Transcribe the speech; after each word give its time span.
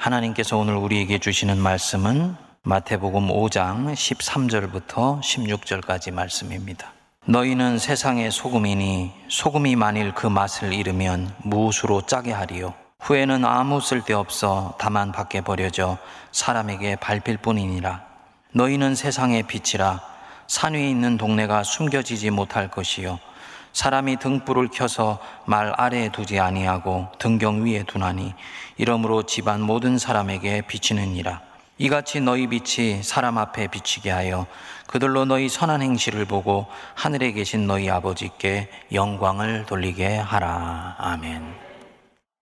하나님께서 0.00 0.56
오늘 0.56 0.76
우리에게 0.76 1.18
주시는 1.18 1.58
말씀은 1.58 2.34
마태복음 2.62 3.28
5장 3.28 3.92
13절부터 3.92 5.20
16절까지 5.20 6.10
말씀입니다. 6.10 6.94
너희는 7.26 7.78
세상의 7.78 8.30
소금이니 8.30 9.12
소금이 9.28 9.76
만일 9.76 10.14
그 10.14 10.26
맛을 10.26 10.72
잃으면 10.72 11.30
무엇으로 11.44 12.06
짜게 12.06 12.32
하리요? 12.32 12.72
후에는 13.00 13.44
아무 13.44 13.82
쓸데없어 13.82 14.74
다만 14.78 15.12
밖에 15.12 15.42
버려져 15.42 15.98
사람에게 16.32 16.96
밟힐 16.96 17.36
뿐이니라. 17.36 18.02
너희는 18.54 18.94
세상의 18.94 19.42
빛이라 19.42 20.00
산 20.46 20.72
위에 20.72 20.88
있는 20.88 21.18
동네가 21.18 21.62
숨겨지지 21.62 22.30
못할 22.30 22.70
것이요. 22.70 23.18
사람이 23.72 24.18
등불을 24.18 24.68
켜서 24.72 25.18
말 25.44 25.72
아래에 25.76 26.10
두지 26.10 26.40
아니하고 26.40 27.08
등경 27.18 27.64
위에 27.64 27.84
두나니 27.84 28.34
이러므로 28.76 29.22
집안 29.24 29.60
모든 29.60 29.98
사람에게 29.98 30.62
비치느니라. 30.62 31.40
이같이 31.78 32.20
너희 32.20 32.46
빛이 32.46 33.02
사람 33.02 33.38
앞에 33.38 33.68
비치게 33.68 34.10
하여 34.10 34.46
그들로 34.86 35.24
너희 35.24 35.48
선한 35.48 35.80
행실을 35.80 36.26
보고 36.26 36.66
하늘에 36.94 37.32
계신 37.32 37.66
너희 37.66 37.88
아버지께 37.88 38.68
영광을 38.92 39.64
돌리게 39.64 40.16
하라. 40.18 40.96
아멘. 40.98 41.54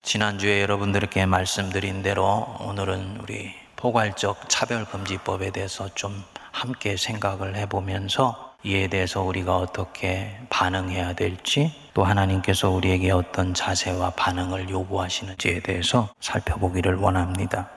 지난주에 0.02 0.62
여러분들께 0.62 1.26
말씀드린 1.26 2.02
대로 2.02 2.56
오늘은 2.60 3.18
우리 3.22 3.54
포괄적 3.76 4.48
차별금지법에 4.48 5.50
대해서 5.50 5.88
좀 5.94 6.24
함께 6.50 6.96
생각을 6.96 7.54
해보면서 7.54 8.47
이에 8.64 8.88
대해서 8.88 9.22
우리가 9.22 9.56
어떻게 9.56 10.36
반응해야 10.50 11.12
될지 11.12 11.72
또 11.94 12.02
하나님께서 12.02 12.70
우리에게 12.70 13.12
어떤 13.12 13.54
자세와 13.54 14.10
반응을 14.10 14.68
요구하시는지에 14.68 15.60
대해서 15.60 16.08
살펴보기를 16.20 16.96
원합니다. 16.96 17.68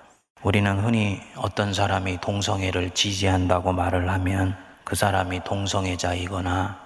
우리는 0.41 0.79
흔히 0.79 1.21
어떤 1.35 1.71
사람이 1.71 2.19
동성애를 2.21 2.89
지지한다고 2.95 3.73
말을 3.73 4.09
하면 4.09 4.57
그 4.83 4.95
사람이 4.95 5.43
동성애자이거나 5.43 6.79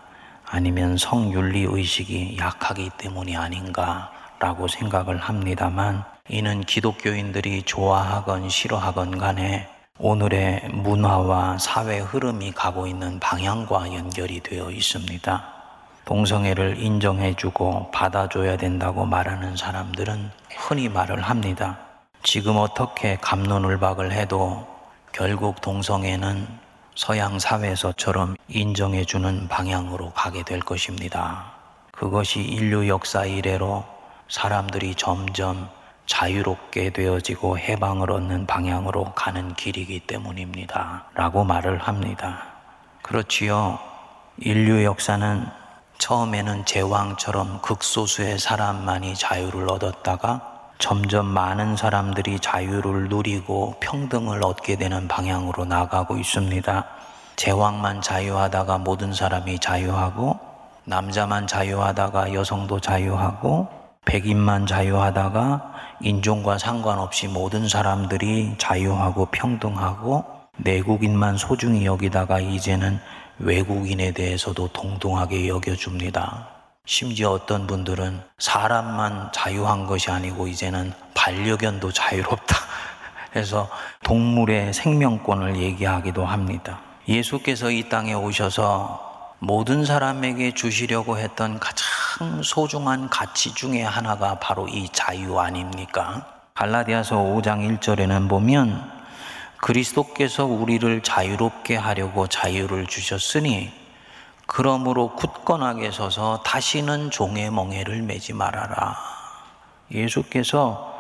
아니면 0.45 0.97
성윤리 0.97 1.66
의식이 1.69 2.38
약하기 2.38 2.91
때문이 2.97 3.38
아닌가라고 3.38 4.67
생각을 4.67 5.17
합니다만 5.17 6.03
이는 6.28 6.59
기독교인들이 6.62 7.64
좋아하건 7.64 8.50
싫어하건 8.50 9.17
간에 9.19 9.69
오늘의 9.97 10.71
문화와 10.73 11.57
사회 11.57 11.99
흐름이 11.99 12.51
가고 12.51 12.85
있는 12.85 13.17
방향과 13.21 13.93
연결이 13.93 14.41
되어 14.41 14.69
있습니다. 14.69 15.53
동성애를 16.03 16.81
인정해주고 16.83 17.91
받아줘야 17.91 18.57
된다고 18.57 19.05
말하는 19.05 19.55
사람들은 19.55 20.31
흔히 20.57 20.89
말을 20.89 21.21
합니다. 21.21 21.79
지금 22.23 22.57
어떻게 22.57 23.16
감론을박을 23.21 24.11
해도 24.11 24.67
결국 25.13 25.61
동성애는 25.61 26.45
서양 26.95 27.39
사회에서처럼 27.39 28.35
인정해주는 28.49 29.47
방향으로 29.47 30.11
가게 30.11 30.43
될 30.43 30.59
것입니다. 30.59 31.53
그것이 31.93 32.41
인류 32.41 32.89
역사 32.89 33.23
이래로 33.23 33.85
사람들이 34.27 34.95
점점 34.95 35.69
자유롭게 36.06 36.92
되어지고 36.92 37.58
해방을 37.58 38.11
얻는 38.11 38.45
방향으로 38.45 39.14
가는 39.14 39.53
길이기 39.56 40.02
때문입니다. 40.02 41.06
라고 41.14 41.44
말을 41.44 41.80
합니다. 41.80 42.44
그렇지요. 43.02 43.80
인류 44.38 44.84
역사는 44.84 45.45
처음에는 45.97 46.66
제왕처럼 46.66 47.62
극소수의 47.62 48.38
사람만이 48.38 49.16
자유를 49.16 49.70
얻었다가 49.70 50.56
점점 50.78 51.25
많은 51.25 51.78
사람들이 51.78 52.40
자유를 52.40 53.08
누리고 53.08 53.75
평등을 53.80 54.44
얻게 54.44 54.75
되는 54.75 55.08
방향으로 55.08 55.66
나가고 55.66 56.17
있습니다. 56.17 56.86
제왕만 57.38 58.02
자유하다가 58.02 58.80
모든 58.80 59.14
사람이 59.14 59.59
자유하고 59.59 60.38
남자만 60.84 61.47
자유하다가 61.47 62.34
여성도 62.34 62.79
자유하고 62.79 63.84
백인만 64.05 64.66
자유하다가 64.67 65.73
인종과 66.01 66.57
상관없이 66.57 67.27
모든 67.27 67.67
사람들이 67.67 68.55
자유하고 68.57 69.27
평등하고 69.31 70.23
내국인만 70.57 71.38
소중히 71.38 71.85
여기다가 71.85 72.39
이제는 72.39 72.99
외국인에 73.39 74.11
대해서도 74.11 74.69
동등하게 74.69 75.47
여겨줍니다. 75.47 76.47
심지어 76.85 77.31
어떤 77.31 77.67
분들은 77.67 78.21
사람만 78.38 79.31
자유한 79.33 79.88
것이 79.88 80.11
아니고 80.11 80.47
이제는 80.47 80.93
반려견도 81.16 81.91
자유롭다. 81.91 82.55
해서 83.35 83.69
동물의 84.03 84.73
생명권을 84.73 85.57
얘기하기도 85.57 86.25
합니다. 86.25 86.79
예수께서 87.07 87.69
이 87.69 87.89
땅에 87.89 88.13
오셔서 88.13 89.33
모든 89.39 89.83
사람에게 89.83 90.53
주시려고 90.53 91.17
했던 91.17 91.59
가장 91.59 91.85
소중한 92.44 93.09
가치 93.09 93.53
중에 93.53 93.84
하나가 93.84 94.40
바로 94.40 94.68
이 94.68 94.88
자유 94.90 95.38
아닙니까? 95.38 96.26
갈라디아서 96.53 97.18
5장 97.18 97.80
1절에는 97.80 98.30
보면 98.30 98.90
그리스도께서 99.58 100.46
우리를 100.46 101.02
자유롭게 101.02 101.76
하려고 101.76 102.28
자유를 102.28 102.88
주셨으니 102.88 103.72
그러므로 104.48 105.16
굳건하게 105.16 105.92
서서 105.92 106.44
다시는 106.44 107.12
종의 107.12 107.52
멍에를 107.52 108.03
매지 108.03 108.32
말아라. 108.32 108.96
예수께서 109.92 110.96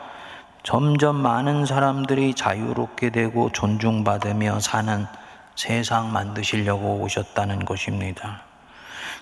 점점 0.63 1.15
많은 1.15 1.65
사람들이 1.65 2.33
자유롭게 2.33 3.11
되고 3.11 3.51
존중받으며 3.51 4.59
사는 4.59 5.05
세상 5.55 6.11
만드시려고 6.11 6.95
오셨다는 7.01 7.65
것입니다. 7.65 8.41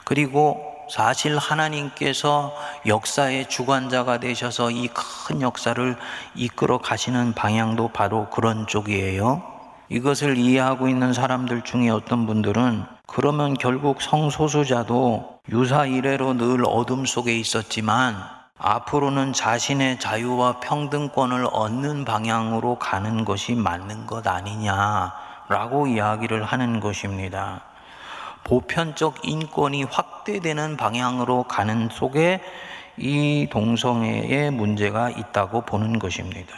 그리고 0.05 0.72
사실 0.93 1.39
하나님께서 1.39 2.53
역사의 2.85 3.49
주관자가 3.49 4.19
되셔서 4.19 4.69
이 4.69 4.89
큰 4.93 5.41
역사를 5.41 5.95
이끌어 6.35 6.77
가시는 6.77 7.33
방향도 7.33 7.87
바로 7.87 8.29
그런 8.29 8.67
쪽이에요. 8.67 9.41
이것을 9.89 10.37
이해하고 10.37 10.87
있는 10.87 11.11
사람들 11.11 11.63
중에 11.63 11.89
어떤 11.89 12.27
분들은 12.27 12.85
그러면 13.07 13.55
결국 13.55 14.03
성소수자도 14.03 15.39
유사 15.49 15.87
이래로 15.87 16.33
늘 16.35 16.63
어둠 16.63 17.07
속에 17.07 17.35
있었지만 17.39 18.15
앞으로는 18.59 19.33
자신의 19.33 19.99
자유와 19.99 20.59
평등권을 20.59 21.47
얻는 21.51 22.05
방향으로 22.05 22.77
가는 22.77 23.25
것이 23.25 23.55
맞는 23.55 24.05
것 24.05 24.27
아니냐라고 24.27 25.87
이야기를 25.87 26.43
하는 26.43 26.79
것입니다. 26.79 27.72
보편적 28.43 29.27
인권이 29.27 29.83
확대되는 29.83 30.77
방향으로 30.77 31.43
가는 31.43 31.89
속에 31.89 32.41
이 32.97 33.47
동성애의 33.49 34.51
문제가 34.51 35.09
있다고 35.09 35.61
보는 35.61 35.99
것입니다. 35.99 36.53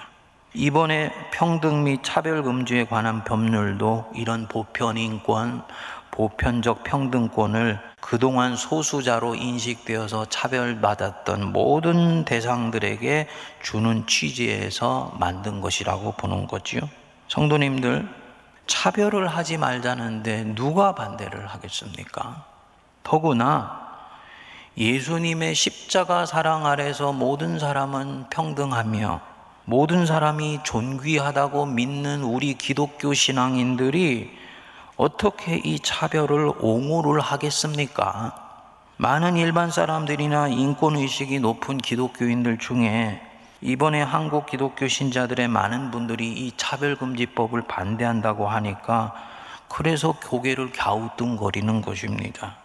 이번에 0.53 1.11
평등 1.31 1.83
및 1.83 1.99
차별 2.01 2.41
금지에 2.41 2.85
관한 2.85 3.23
법률도 3.23 4.11
이런 4.15 4.47
보편 4.47 4.97
인권, 4.97 5.63
보편적 6.11 6.85
평등권을 6.85 7.77
그동안 7.99 8.55
소수자로 8.55 9.35
인식되어서 9.35 10.25
차별받았던 10.25 11.51
모든 11.51 12.23
대상들에게 12.23 13.27
주는 13.61 14.07
취지에서 14.07 15.13
만든 15.19 15.59
것이라고 15.59 16.13
보는 16.13 16.47
거지요. 16.47 16.81
성도님들, 17.27 18.07
차별을 18.67 19.27
하지 19.27 19.57
말자는데 19.57 20.55
누가 20.55 20.95
반대를 20.95 21.47
하겠습니까? 21.47 22.45
더구나 23.03 23.85
예수님의 24.77 25.55
십자가 25.55 26.25
사랑 26.25 26.65
아래서 26.65 27.13
모든 27.13 27.59
사람은 27.59 28.29
평등하며 28.29 29.21
모든 29.65 30.05
사람이 30.05 30.59
존귀하다고 30.63 31.65
믿는 31.67 32.23
우리 32.23 32.53
기독교 32.55 33.13
신앙인들이 33.13 34.37
어떻게 34.97 35.55
이 35.57 35.79
차별을 35.79 36.51
옹호를 36.59 37.19
하겠습니까? 37.19 38.35
많은 38.97 39.37
일반 39.37 39.71
사람들이나 39.71 40.49
인권의식이 40.49 41.39
높은 41.39 41.77
기독교인들 41.77 42.59
중에 42.59 43.21
이번에 43.65 43.99
한국 43.99 44.45
기독교 44.45 44.87
신자들의 44.87 45.47
많은 45.47 45.89
분들이 45.89 46.31
이 46.31 46.51
차별금지법을 46.55 47.63
반대한다고 47.63 48.47
하니까 48.47 49.15
그래서 49.67 50.11
고개를 50.11 50.71
갸우뚱거리는 50.71 51.81
것입니다. 51.81 52.57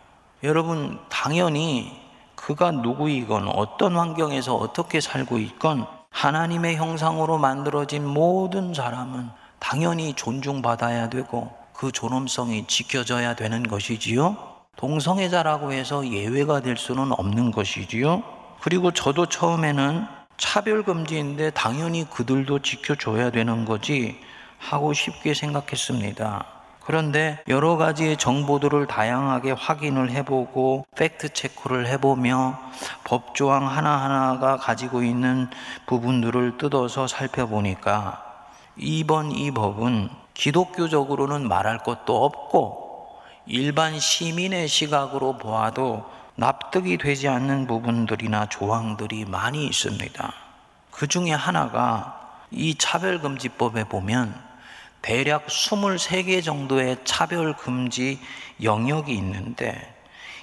여러분, 0.43 0.99
당연히 1.09 1.99
그가 2.35 2.71
누구이건 2.71 3.49
어떤 3.49 3.97
환경에서 3.97 4.55
어떻게 4.55 5.01
살고 5.01 5.39
있건 5.39 5.87
하나님의 6.11 6.77
형상으로 6.77 7.39
만들어진 7.39 8.07
모든 8.07 8.75
사람은 8.75 9.31
당연히 9.59 10.13
존중받아야 10.13 11.09
되고 11.09 11.51
그 11.73 11.93
존엄성이 11.93 12.67
지켜져야 12.67 13.37
되는 13.37 13.63
것이지요. 13.63 14.37
동성애자라고 14.77 15.73
해서 15.73 16.07
예외가 16.07 16.61
될 16.61 16.77
수는 16.77 17.13
없는 17.13 17.53
것이지요. 17.53 18.23
그리고 18.61 18.91
저도 18.91 19.25
처음에는 19.25 20.20
차별금지인데 20.41 21.51
당연히 21.51 22.09
그들도 22.09 22.61
지켜줘야 22.61 23.31
되는 23.31 23.65
거지 23.65 24.19
하고 24.59 24.93
쉽게 24.93 25.35
생각했습니다. 25.35 26.45
그런데 26.85 27.41
여러 27.47 27.77
가지의 27.77 28.17
정보들을 28.17 28.87
다양하게 28.87 29.53
확인을 29.53 30.11
해보고 30.11 30.87
팩트 30.97 31.35
체크를 31.35 31.87
해보며 31.87 32.59
법조항 33.05 33.69
하나하나가 33.69 34.57
가지고 34.57 35.03
있는 35.03 35.49
부분들을 35.87 36.57
뜯어서 36.57 37.07
살펴보니까 37.07 38.25
이번 38.77 39.31
이 39.31 39.53
법은 39.53 40.09
기독교적으로는 40.35 41.47
말할 41.47 41.79
것도 41.79 42.25
없고 42.25 43.21
일반 43.47 43.99
시민의 43.99 44.67
시각으로 44.67 45.37
보아도 45.37 46.05
납득이 46.37 46.99
되지 46.99 47.29
않는 47.29 47.67
부분들이나 47.67 48.47
조항들이 48.47 49.25
많이 49.27 49.67
있습니다. 49.67 50.33
그 50.91 51.07
중에 51.07 51.33
하나가 51.33 52.21
이 52.51 52.75
차별금지법에 52.77 53.85
보면 53.85 54.35
대략 55.03 55.47
23개 55.47 56.45
정도의 56.45 56.99
차별금지 57.05 58.21
영역이 58.63 59.13
있는데 59.15 59.97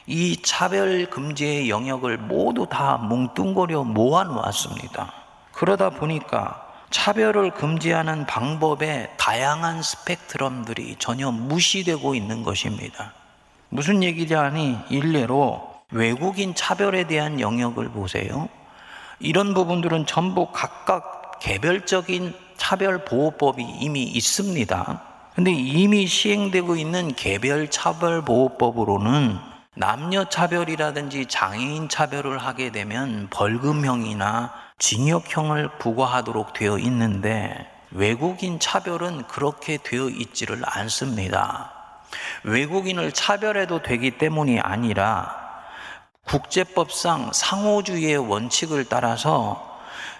이 0.07 0.41
차별금지의 0.41 1.69
영역을 1.69 2.17
모두 2.17 2.65
다 2.69 2.97
뭉뚱그려 2.97 3.83
모아 3.83 4.23
놓았습니다. 4.23 5.13
그러다 5.51 5.89
보니까 5.89 6.65
차별을 6.89 7.51
금지하는 7.51 8.25
방법의 8.25 9.11
다양한 9.17 9.81
스펙트럼들이 9.81 10.95
전혀 10.97 11.29
무시되고 11.31 12.15
있는 12.15 12.43
것입니다. 12.43 13.13
무슨 13.69 14.01
얘기냐니 14.01 14.77
일례로 14.89 15.76
외국인 15.91 16.53
차별에 16.53 17.05
대한 17.05 17.39
영역을 17.39 17.89
보세요. 17.89 18.49
이런 19.19 19.53
부분들은 19.53 20.05
전부 20.05 20.51
각각 20.51 21.39
개별적인 21.39 22.33
차별 22.57 23.05
보호법이 23.05 23.63
이미 23.63 24.03
있습니다. 24.03 25.01
근데 25.35 25.51
이미 25.51 26.05
시행되고 26.05 26.75
있는 26.75 27.15
개별 27.15 27.69
차별 27.69 28.21
보호법으로는 28.25 29.37
남녀 29.75 30.25
차별이라든지 30.25 31.27
장애인 31.27 31.87
차별을 31.87 32.37
하게 32.39 32.71
되면 32.71 33.27
벌금형이나 33.29 34.51
징역형을 34.79 35.77
부과하도록 35.77 36.51
되어 36.53 36.79
있는데 36.79 37.65
외국인 37.91 38.59
차별은 38.59 39.27
그렇게 39.27 39.77
되어 39.81 40.09
있지를 40.09 40.63
않습니다. 40.65 41.71
외국인을 42.43 43.13
차별해도 43.13 43.83
되기 43.83 44.11
때문이 44.17 44.59
아니라 44.59 45.46
국제법상 46.27 47.31
상호주의의 47.33 48.17
원칙을 48.17 48.85
따라서 48.85 49.65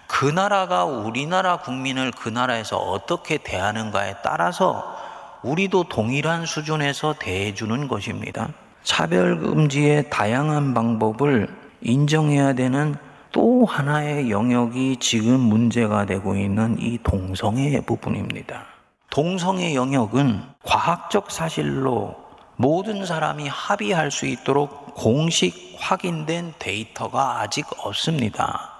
그 0.08 0.26
나라가 0.26 0.86
우리나라 0.86 1.58
국민을 1.58 2.12
그 2.12 2.30
나라에서 2.30 2.78
어떻게 2.78 3.38
대하는가에 3.38 4.16
따라서 4.24 4.96
우리도 5.44 5.84
동일한 5.90 6.46
수준에서 6.46 7.16
대해주는 7.20 7.88
것입니다. 7.90 8.48
차별금지의 8.84 10.10
다양한 10.10 10.74
방법을 10.74 11.54
인정해야 11.82 12.54
되는 12.54 12.96
또 13.34 13.66
하나의 13.66 14.32
영역이 14.32 14.98
지금 15.02 15.42
문제가 15.42 16.06
되고 16.06 16.36
있는 16.36 16.78
이 16.80 16.98
동성애 17.04 17.82
부분입니다. 17.82 18.64
동성애 19.10 19.76
영역은 19.76 20.42
과학적 20.64 21.32
사실로 21.32 22.16
모든 22.56 23.06
사람이 23.06 23.48
합의할 23.48 24.10
수 24.10 24.26
있도록 24.26 24.96
공식 24.96 25.67
확인된 25.80 26.54
데이터가 26.60 27.40
아직 27.40 27.66
없습니다. 27.78 28.72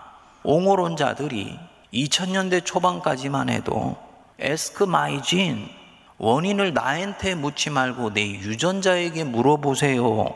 옹호론자들이 0.44 1.58
2000년대 1.94 2.66
초반까지만 2.66 3.50
해도 3.50 3.98
에스크 4.40 4.84
마이진 4.84 5.70
원인을 6.18 6.74
나한테 6.74 7.36
묻지 7.36 7.70
말고 7.70 8.14
내 8.14 8.26
유전자에게 8.28 9.24
물어보세요. 9.24 10.34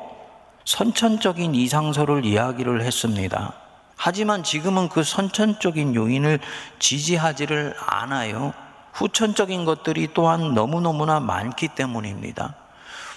선천적인 0.65 1.55
이상설을 1.55 2.25
이야기를 2.25 2.83
했습니다. 2.83 3.53
하지만 3.95 4.43
지금은 4.43 4.89
그 4.89 5.03
선천적인 5.03 5.95
요인을 5.95 6.39
지지하지를 6.79 7.75
않아요. 7.79 8.53
후천적인 8.93 9.65
것들이 9.65 10.09
또한 10.13 10.53
너무너무나 10.53 11.19
많기 11.19 11.67
때문입니다. 11.67 12.55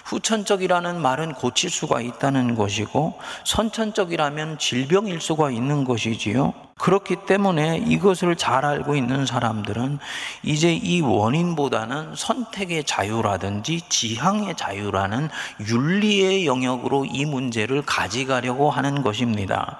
후천적이라는 0.05 1.01
말은 1.01 1.33
고칠 1.33 1.69
수가 1.69 1.99
있다는 1.99 2.55
것이고 2.55 3.19
선천적이라면 3.43 4.59
질병일 4.59 5.19
수가 5.19 5.49
있는 5.49 5.83
것이지요. 5.83 6.53
그렇기 6.77 7.25
때문에 7.25 7.77
이것을 7.87 8.35
잘 8.35 8.65
알고 8.65 8.95
있는 8.95 9.25
사람들은 9.25 9.97
이제 10.43 10.73
이 10.73 11.01
원인보다는 11.01 12.15
선택의 12.15 12.83
자유라든지 12.83 13.81
지향의 13.89 14.55
자유라는 14.55 15.29
윤리의 15.67 16.45
영역으로 16.45 17.05
이 17.05 17.25
문제를 17.25 17.81
가져가려고 17.81 18.69
하는 18.69 19.01
것입니다. 19.01 19.79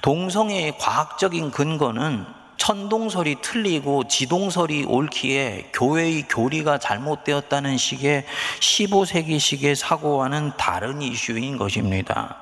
동성애의 0.00 0.78
과학적인 0.78 1.50
근거는 1.50 2.24
천동설이 2.56 3.36
틀리고 3.42 4.08
지동설이 4.08 4.84
옳기에 4.84 5.70
교회의 5.72 6.26
교리가 6.28 6.78
잘못되었다는 6.78 7.76
식의 7.76 8.24
15세기식의 8.60 9.74
사고와는 9.74 10.52
다른 10.56 11.02
이슈인 11.02 11.56
것입니다. 11.58 12.36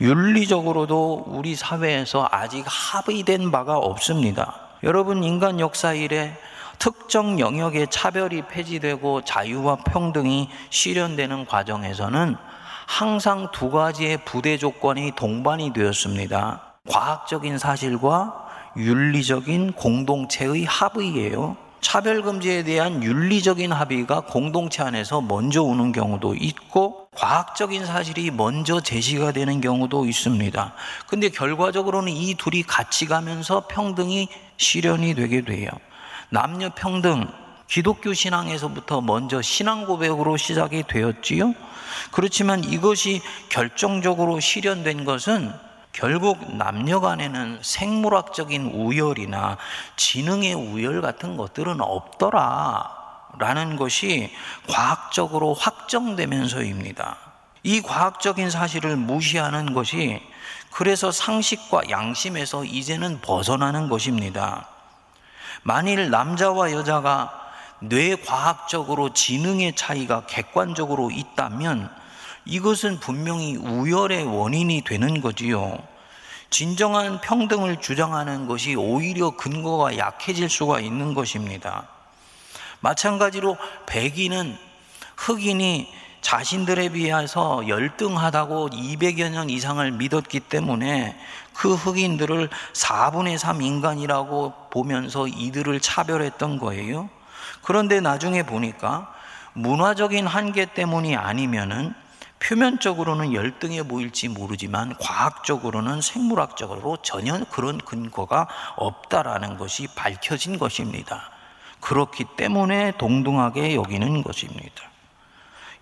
윤리적으로도 0.00 1.24
우리 1.26 1.54
사회에서 1.54 2.28
아직 2.30 2.64
합의된 2.66 3.50
바가 3.50 3.76
없습니다. 3.78 4.54
여러분, 4.82 5.24
인간 5.24 5.60
역사 5.60 5.92
이래 5.92 6.36
특정 6.78 7.40
영역의 7.40 7.88
차별이 7.90 8.42
폐지되고 8.42 9.22
자유와 9.22 9.76
평등이 9.76 10.48
실현되는 10.70 11.46
과정에서는 11.46 12.36
항상 12.86 13.48
두 13.52 13.70
가지의 13.70 14.24
부대 14.24 14.56
조건이 14.56 15.12
동반이 15.14 15.72
되었습니다. 15.72 16.62
과학적인 16.88 17.58
사실과 17.58 18.47
윤리적인 18.78 19.72
공동체의 19.72 20.64
합의예요. 20.64 21.56
차별금지에 21.80 22.64
대한 22.64 23.02
윤리적인 23.02 23.72
합의가 23.72 24.20
공동체 24.22 24.82
안에서 24.82 25.20
먼저 25.20 25.62
오는 25.62 25.92
경우도 25.92 26.34
있고 26.34 27.08
과학적인 27.12 27.86
사실이 27.86 28.30
먼저 28.30 28.80
제시가 28.80 29.32
되는 29.32 29.60
경우도 29.60 30.06
있습니다. 30.06 30.74
근데 31.06 31.28
결과적으로는 31.28 32.12
이 32.12 32.34
둘이 32.34 32.62
같이 32.62 33.06
가면서 33.06 33.66
평등이 33.68 34.28
실현이 34.56 35.14
되게 35.14 35.42
돼요. 35.42 35.70
남녀 36.30 36.68
평등, 36.68 37.26
기독교 37.68 38.12
신앙에서부터 38.12 39.00
먼저 39.00 39.42
신앙 39.42 39.86
고백으로 39.86 40.36
시작이 40.36 40.84
되었지요. 40.88 41.54
그렇지만 42.12 42.64
이것이 42.64 43.20
결정적으로 43.48 44.40
실현된 44.40 45.04
것은 45.04 45.52
결국 45.98 46.54
남녀 46.54 47.00
간에는 47.00 47.58
생물학적인 47.60 48.66
우열이나 48.66 49.56
지능의 49.96 50.54
우열 50.54 51.02
같은 51.02 51.36
것들은 51.36 51.80
없더라. 51.80 52.96
라는 53.40 53.74
것이 53.74 54.32
과학적으로 54.68 55.54
확정되면서입니다. 55.54 57.16
이 57.64 57.82
과학적인 57.82 58.48
사실을 58.48 58.94
무시하는 58.94 59.74
것이 59.74 60.22
그래서 60.70 61.10
상식과 61.10 61.90
양심에서 61.90 62.64
이제는 62.64 63.20
벗어나는 63.20 63.88
것입니다. 63.88 64.68
만일 65.64 66.10
남자와 66.10 66.70
여자가 66.70 67.32
뇌과학적으로 67.80 69.12
지능의 69.12 69.74
차이가 69.74 70.26
객관적으로 70.26 71.10
있다면 71.10 71.90
이것은 72.44 73.00
분명히 73.00 73.56
우열의 73.56 74.24
원인이 74.24 74.82
되는 74.82 75.20
거지요. 75.20 75.87
진정한 76.50 77.20
평등을 77.20 77.80
주장하는 77.80 78.46
것이 78.46 78.74
오히려 78.74 79.30
근거가 79.30 79.96
약해질 79.98 80.48
수가 80.48 80.80
있는 80.80 81.14
것입니다. 81.14 81.88
마찬가지로 82.80 83.56
백인은 83.86 84.56
흑인이 85.16 85.92
자신들에 86.20 86.90
비해서 86.90 87.66
열등하다고 87.68 88.70
200여 88.70 89.30
년 89.30 89.50
이상을 89.50 89.90
믿었기 89.92 90.40
때문에 90.40 91.18
그 91.52 91.74
흑인들을 91.74 92.48
4분의 92.72 93.38
3 93.38 93.62
인간이라고 93.62 94.54
보면서 94.70 95.26
이들을 95.26 95.80
차별했던 95.80 96.58
거예요. 96.58 97.08
그런데 97.62 98.00
나중에 98.00 98.42
보니까 98.42 99.12
문화적인 99.54 100.26
한계 100.26 100.66
때문이 100.66 101.16
아니면은 101.16 101.94
표면적으로는 102.40 103.34
열등해 103.34 103.84
보일지 103.84 104.28
모르지만 104.28 104.96
과학적으로는 104.98 106.00
생물학적으로 106.00 106.98
전혀 107.02 107.38
그런 107.50 107.78
근거가 107.78 108.48
없다라는 108.76 109.58
것이 109.58 109.88
밝혀진 109.94 110.58
것입니다. 110.58 111.30
그렇기 111.80 112.24
때문에 112.36 112.92
동등하게 112.98 113.74
여기는 113.74 114.22
것입니다. 114.22 114.82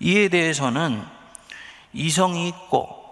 이에 0.00 0.28
대해서는 0.28 1.02
이성이 1.92 2.48
있고 2.48 3.04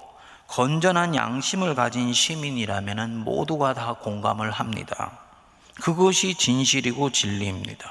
건전한 0.47 1.15
양심을 1.15 1.75
가진 1.75 2.13
시민이라면 2.13 3.25
모두가 3.25 3.75
다 3.75 3.95
공감을 3.95 4.51
합니다. 4.51 5.19
그것이 5.81 6.35
진실이고 6.35 7.11
진리입니다. 7.11 7.91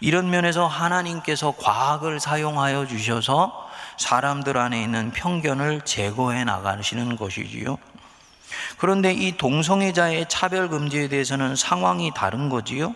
이런 0.00 0.28
면에서 0.28 0.66
하나님께서 0.66 1.54
과학을 1.56 2.20
사용하여 2.20 2.86
주셔서 2.86 3.63
사람들 3.96 4.56
안에 4.56 4.82
있는 4.82 5.10
편견을 5.10 5.82
제거해 5.82 6.44
나가시는 6.44 7.16
것이지요. 7.16 7.78
그런데 8.78 9.12
이 9.12 9.36
동성애자의 9.36 10.26
차별 10.28 10.68
금지에 10.68 11.08
대해서는 11.08 11.56
상황이 11.56 12.12
다른 12.14 12.48
거지요. 12.48 12.94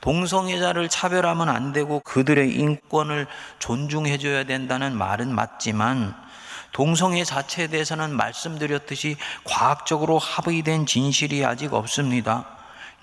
동성애자를 0.00 0.88
차별하면 0.88 1.48
안 1.48 1.72
되고 1.72 2.00
그들의 2.00 2.54
인권을 2.54 3.26
존중해 3.58 4.18
줘야 4.18 4.44
된다는 4.44 4.96
말은 4.96 5.34
맞지만 5.34 6.14
동성애 6.72 7.24
자체에 7.24 7.68
대해서는 7.68 8.14
말씀드렸듯이 8.14 9.16
과학적으로 9.44 10.18
합의된 10.18 10.86
진실이 10.86 11.44
아직 11.44 11.72
없습니다. 11.72 12.44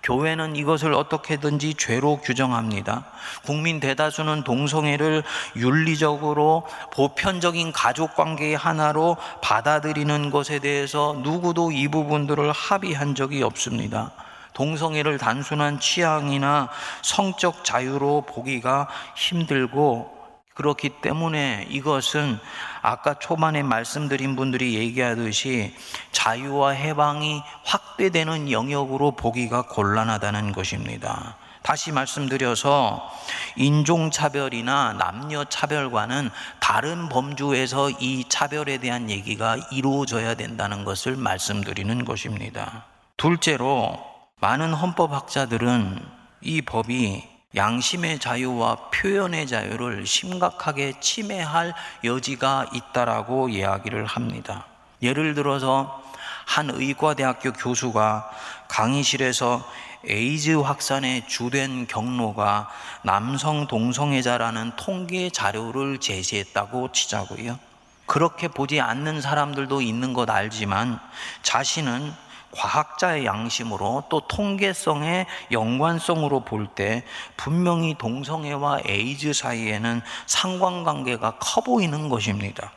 교회는 0.04 0.56
이것을 0.56 0.94
어떻게든지 0.94 1.76
죄로 1.76 2.18
규정합니다. 2.18 3.06
국민 3.46 3.80
대다수는 3.80 4.44
동성애를 4.44 5.24
윤리적으로 5.56 6.68
보편적인 6.92 7.72
가족 7.72 8.16
관계의 8.16 8.58
하나로 8.58 9.18
받아들이는 9.42 10.30
것에 10.30 10.60
대해서 10.60 11.16
누구도 11.24 11.72
이 11.72 11.88
부분들을 11.88 12.52
합의한 12.52 13.16
적이 13.16 13.44
없습니다. 13.44 14.12
동성애를 14.54 15.18
단순한 15.18 15.80
취향이나 15.80 16.70
성적 17.02 17.64
자유로 17.64 18.26
보기가 18.28 18.88
힘들고 19.16 20.23
그렇기 20.56 20.90
때문에 21.02 21.68
이것은 21.70 22.40
아까 22.82 23.16
초반에 23.16 23.64
말씀드린 23.64 24.36
분들이 24.36 24.76
얘기하듯이 24.76 25.76
자유와 26.12 26.72
해방이 26.72 27.42
확대되는 27.66 28.52
영역으로 28.52 29.12
보기가 29.12 29.64
곤란하다는 29.64 30.52
것입니다. 30.52 31.38
다시 31.64 31.94
말씀드려서 31.94 33.10
인종차별이나 33.56 34.94
남녀차별과는 34.94 36.30
다른 36.60 37.10
범주에서 37.10 37.90
이 37.90 38.26
차별에 38.28 38.78
대한 38.78 39.10
얘기가 39.10 39.58
이루어져야 39.72 40.36
된다는 40.36 40.84
것을 40.84 41.16
말씀드리는 41.16 42.04
것입니다. 42.06 42.86
둘째로 43.16 43.98
많은 44.42 44.74
헌법학자들은 44.74 46.06
이 46.42 46.62
법이 46.62 47.33
양심의 47.56 48.20
자유와 48.20 48.90
표현의 48.92 49.48
자유를 49.48 50.06
심각하게 50.06 50.94
침해할 51.00 51.74
여지가 52.04 52.68
있다라고 52.74 53.50
이야기를 53.50 54.06
합니다. 54.06 54.66
예를 55.02 55.36
들어서 55.36 56.02
한 56.46 56.70
의과대학교 56.70 57.54
교수가 57.54 58.30
강의실에서 58.68 59.64
에이즈 60.06 60.52
확산의 60.52 61.28
주된 61.28 61.88
경로가 61.88 62.70
남성 63.04 63.68
동성애자라는 63.68 64.74
통계 64.76 65.30
자료를 65.30 66.00
제시했다고 66.00 66.92
치자고요. 66.92 67.58
그렇게 68.06 68.50
보지 68.50 68.82
않는 68.82 69.22
사람들도 69.22 69.82
있는 69.82 70.12
것 70.14 70.30
알지만 70.30 71.00
자신은 71.42 72.14
과학자의 72.56 73.26
양심으로 73.26 74.06
또 74.10 74.22
통계성의 74.28 75.26
연관성으로 75.52 76.42
볼 76.42 76.68
때 76.76 77.04
분명히 77.38 77.96
동성애와 77.98 78.80
에이즈 78.86 79.34
사이에는 79.34 80.02
상관관계가 80.26 81.38
커 81.40 81.62
보이는 81.62 82.10
것입니다. 82.10 82.72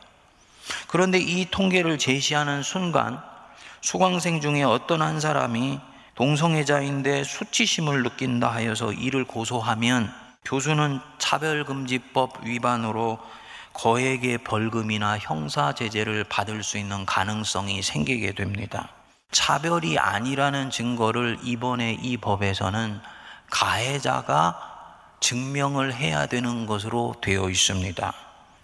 그런데 0.87 1.17
이 1.19 1.49
통계를 1.49 1.97
제시하는 1.97 2.63
순간 2.63 3.21
수강생 3.81 4.41
중에 4.41 4.63
어떤 4.63 5.01
한 5.01 5.19
사람이 5.19 5.79
동성애자인데 6.15 7.23
수치심을 7.23 8.03
느낀다 8.03 8.51
하여서 8.51 8.91
이를 8.91 9.23
고소하면 9.23 10.11
교수는 10.43 10.99
차별금지법 11.19 12.43
위반으로 12.43 13.19
거액의 13.73 14.39
벌금이나 14.39 15.19
형사 15.19 15.73
제재를 15.73 16.23
받을 16.23 16.63
수 16.63 16.77
있는 16.77 17.05
가능성이 17.05 17.83
생기게 17.83 18.31
됩니다. 18.31 18.89
차별이 19.31 19.99
아니라는 19.99 20.69
증거를 20.71 21.37
이번에 21.43 21.97
이 22.01 22.17
법에서는 22.17 22.99
가해자가 23.49 24.57
증명을 25.19 25.93
해야 25.93 26.25
되는 26.27 26.65
것으로 26.65 27.15
되어 27.21 27.49
있습니다. 27.49 28.13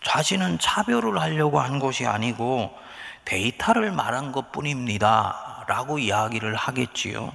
자신은 0.03 0.59
차별을 0.59 1.19
하려고 1.19 1.59
한 1.59 1.79
것이 1.79 2.05
아니고 2.05 2.77
데이터를 3.25 3.91
말한 3.91 4.31
것 4.31 4.51
뿐입니다. 4.51 5.65
라고 5.67 5.97
이야기를 5.99 6.55
하겠지요. 6.55 7.31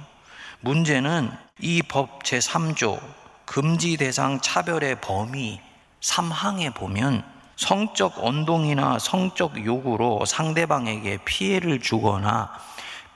문제는 0.61 1.31
이 1.61 1.81
법 1.87 2.23
제3조 2.23 2.99
금지 3.45 3.97
대상 3.97 4.39
차별의 4.39 5.01
범위 5.01 5.59
3항에 6.01 6.73
보면 6.75 7.23
성적 7.55 8.23
언동이나 8.23 8.99
성적 8.99 9.65
요구로 9.65 10.25
상대방에게 10.25 11.17
피해를 11.25 11.81
주거나 11.81 12.51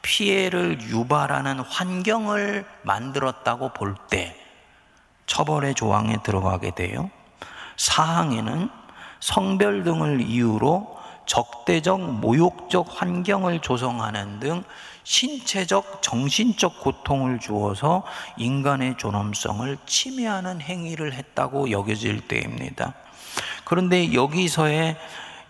피해를 0.03 0.79
유발하는 0.81 1.60
환경을 1.60 2.65
만들었다고 2.83 3.69
볼 3.69 3.95
때 4.10 4.36
처벌의 5.25 5.74
조항에 5.74 6.17
들어가게 6.22 6.72
돼요. 6.72 7.10
사항에는 7.77 8.69
성별 9.19 9.83
등을 9.83 10.22
이유로 10.22 11.00
적대적 11.25 12.01
모욕적 12.19 12.88
환경을 12.89 13.62
조성하는 13.62 14.39
등 14.39 14.63
신체적 15.05 16.01
정신적 16.01 16.81
고통을 16.81 17.39
주어서 17.39 18.03
인간의 18.38 18.98
존엄성을 18.98 19.77
침해하는 19.86 20.62
행위를 20.62 21.13
했다고 21.13 21.72
여겨질 21.72 22.27
때입니다. 22.27 22.93
그런데 23.63 24.13
여기서의 24.13 24.98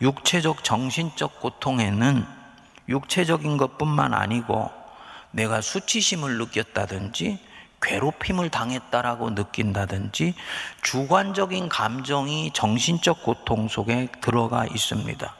육체적 0.02 0.64
정신적 0.64 1.42
고통에는 1.42 2.43
육체적인 2.90 3.58
것뿐만 3.58 4.14
아니고 4.14 4.72
내가 5.32 5.62
수치심을 5.62 6.38
느꼈다든지 6.38 7.40
괴롭힘을 7.82 8.50
당했다라고 8.50 9.32
느낀다든지 9.32 10.36
주관적인 10.82 11.70
감정이 11.70 12.52
정신적 12.54 13.24
고통 13.24 13.68
속에 13.68 14.10
들어가 14.22 14.66
있습니다. 14.66 15.36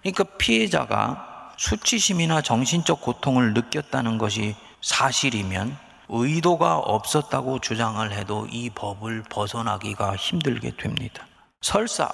그러니까 0.00 0.24
피해자가 0.38 1.52
수치심이나 1.56 2.42
정신적 2.42 3.00
고통을 3.00 3.54
느꼈다는 3.54 4.18
것이 4.18 4.56
사실이면 4.80 5.78
의도가 6.08 6.78
없었다고 6.78 7.60
주장을 7.60 8.12
해도 8.12 8.46
이 8.50 8.70
법을 8.70 9.24
벗어나기가 9.30 10.16
힘들게 10.16 10.76
됩니다. 10.76 11.26
설사 11.60 12.10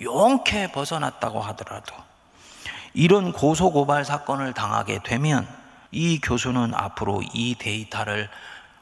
용케 0.00 0.70
벗어났다고 0.70 1.40
하더라도 1.40 1.94
이런 2.98 3.30
고소고발 3.30 4.04
사건을 4.04 4.54
당하게 4.54 4.98
되면 5.04 5.46
이 5.92 6.18
교수는 6.18 6.74
앞으로 6.74 7.22
이 7.32 7.54
데이터를 7.56 8.28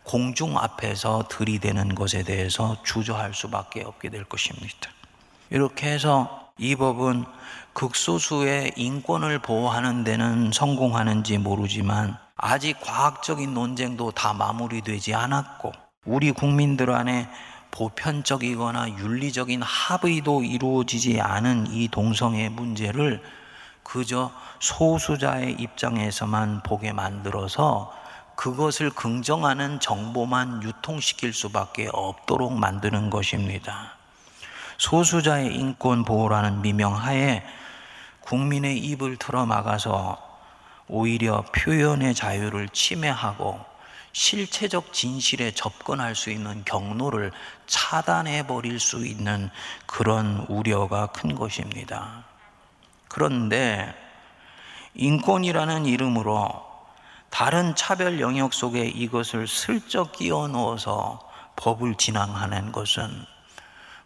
공중 0.05 0.57
앞에서 0.57 1.25
들이대는 1.29 1.95
것에 1.95 2.23
대해서 2.23 2.79
주저할 2.83 3.35
수밖에 3.35 3.83
없게 3.83 4.09
될 4.09 4.25
것입니다. 4.25 4.89
이렇게 5.51 5.91
해서 5.93 6.49
이 6.57 6.75
법은 6.77 7.27
극소수의 7.75 8.73
인권을 8.77 9.41
보호하는 9.41 10.03
데는 10.03 10.51
성공하는지 10.51 11.37
모르지만 11.37 12.17
아직 12.39 12.81
과학적인 12.81 13.53
논쟁도 13.53 14.13
다 14.13 14.33
마무리되지 14.33 15.13
않았고 15.13 15.73
우리 16.07 16.33
국민들 16.33 16.91
안에 16.91 17.29
보편적이거나 17.71 18.97
윤리적인 18.97 19.61
합의도 19.61 20.43
이루어지지 20.43 21.21
않은 21.21 21.67
이 21.71 21.89
동성애 21.89 22.49
문제를 22.49 23.21
그저 23.87 24.33
소수자의 24.59 25.53
입장에서만 25.61 26.65
보게 26.65 26.93
만들어서 26.93 27.95
그것을 28.35 28.91
긍정하는 28.91 29.79
정보만 29.79 30.65
유통시킬 30.65 31.33
수밖에 31.33 31.89
없도록 31.93 32.53
만드는 32.53 33.11
것입니다. 33.11 33.93
소수자의 34.79 35.55
인권 35.55 36.05
보호라는 36.05 36.63
미명하에 36.63 37.47
국민의 38.23 38.77
입을 38.79 39.19
틀어 39.19 39.47
막아서 39.47 40.19
오히려 40.89 41.45
표현의 41.55 42.15
자유를 42.17 42.69
침해하고 42.71 43.65
실체적 44.13 44.93
진실에 44.93 45.53
접근할 45.53 46.17
수 46.17 46.31
있는 46.31 46.65
경로를 46.65 47.31
차단해 47.67 48.49
버릴 48.49 48.81
수 48.81 49.07
있는 49.07 49.49
그런 49.87 50.45
우려가 50.49 51.07
큰 51.07 51.37
것입니다. 51.37 52.25
그런데 53.09 53.95
인권이라는 54.95 55.87
이름으로 55.87 56.65
다른 57.31 57.75
차별 57.75 58.21
영역 58.21 58.55
속에 58.55 58.87
이것을 58.87 59.47
슬쩍 59.47 60.13
끼워 60.13 60.49
넣어서 60.49 61.21
법을 61.57 61.97
진행하는 61.97 62.73
것은 62.73 63.11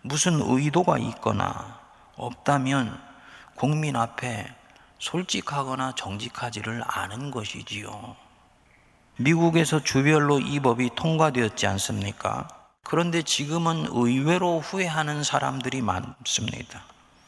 무슨 0.02 0.40
의도가 0.42 0.98
있거나 0.98 1.78
없다면 2.16 3.00
국민 3.54 3.96
앞에 3.96 4.52
솔직하거나 4.98 5.94
정직하지를 5.94 6.82
않은 6.86 7.30
것이지요. 7.30 8.16
미국에서 9.16 9.82
주별로 9.82 10.40
이 10.40 10.60
법이 10.60 10.90
통과되었지 10.94 11.66
않습니까? 11.66 12.48
그런데 12.82 13.22
지금은 13.22 13.86
의외로 13.90 14.60
후회하는 14.60 15.22
사람들이 15.22 15.82
많습니다. 15.82 16.82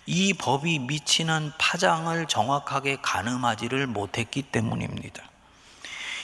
이 0.06 0.34
법이 0.34 0.80
미치는 0.80 1.52
파장을 1.58 2.26
정확하게 2.26 2.98
가늠하지를 3.02 3.86
못했기 3.86 4.42
때문입니다. 4.42 5.22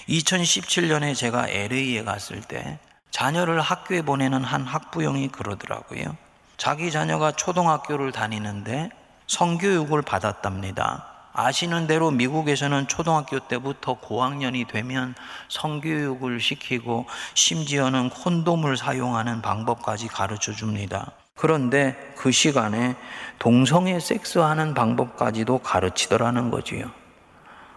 2017년에 0.08 1.14
제가 1.14 1.48
LA에 1.48 2.02
갔을 2.02 2.40
때 2.40 2.78
자녀를 3.10 3.60
학교에 3.60 4.02
보내는 4.02 4.42
한 4.42 4.64
학부형이 4.64 5.28
그러더라고요. 5.28 6.16
자기 6.56 6.90
자녀가 6.90 7.32
초등학교를 7.32 8.10
다니는데 8.10 8.90
성교육을 9.28 10.02
받았답니다. 10.02 11.06
아시는 11.32 11.86
대로 11.86 12.10
미국에서는 12.10 12.88
초등학교 12.88 13.38
때부터 13.38 13.94
고학년이 13.94 14.64
되면 14.64 15.14
성교육을 15.48 16.40
시키고 16.40 17.06
심지어는 17.34 18.10
콘돔을 18.10 18.76
사용하는 18.76 19.40
방법까지 19.40 20.08
가르쳐 20.08 20.52
줍니다. 20.52 21.12
그런데 21.38 21.96
그 22.16 22.32
시간에 22.32 22.96
동성애 23.38 24.00
섹스하는 24.00 24.74
방법까지도 24.74 25.58
가르치더라는 25.58 26.50
거지요. 26.50 26.90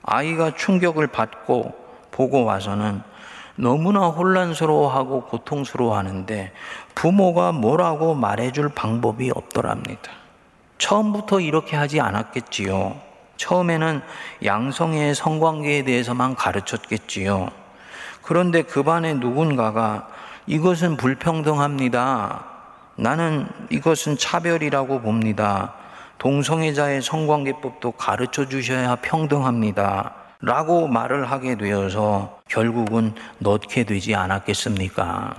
아이가 0.01 0.55
충격을 0.55 1.07
받고 1.07 1.75
보고 2.09 2.43
와서는 2.43 3.03
너무나 3.55 4.07
혼란스러워하고 4.07 5.25
고통스러워하는데 5.25 6.51
부모가 6.95 7.51
뭐라고 7.51 8.15
말해줄 8.15 8.69
방법이 8.69 9.31
없더랍니다. 9.33 10.11
처음부터 10.79 11.39
이렇게 11.39 11.75
하지 11.75 12.01
않았겠지요. 12.01 12.99
처음에는 13.37 14.01
양성의 14.43 15.13
성관계에 15.13 15.83
대해서만 15.83 16.33
가르쳤겠지요. 16.33 17.49
그런데 18.23 18.63
그 18.63 18.81
반에 18.81 19.13
누군가가 19.13 20.07
이것은 20.47 20.97
불평등합니다. 20.97 22.50
나는 23.01 23.47
이것은 23.71 24.15
차별이라고 24.15 25.01
봅니다. 25.01 25.73
동성애자의 26.19 27.01
성관계법도 27.01 27.93
가르쳐 27.93 28.47
주셔야 28.47 28.95
평등합니다. 28.97 30.13
라고 30.39 30.87
말을 30.87 31.31
하게 31.31 31.57
되어서 31.57 32.39
결국은 32.47 33.15
넣게 33.39 33.85
되지 33.85 34.13
않았겠습니까? 34.13 35.33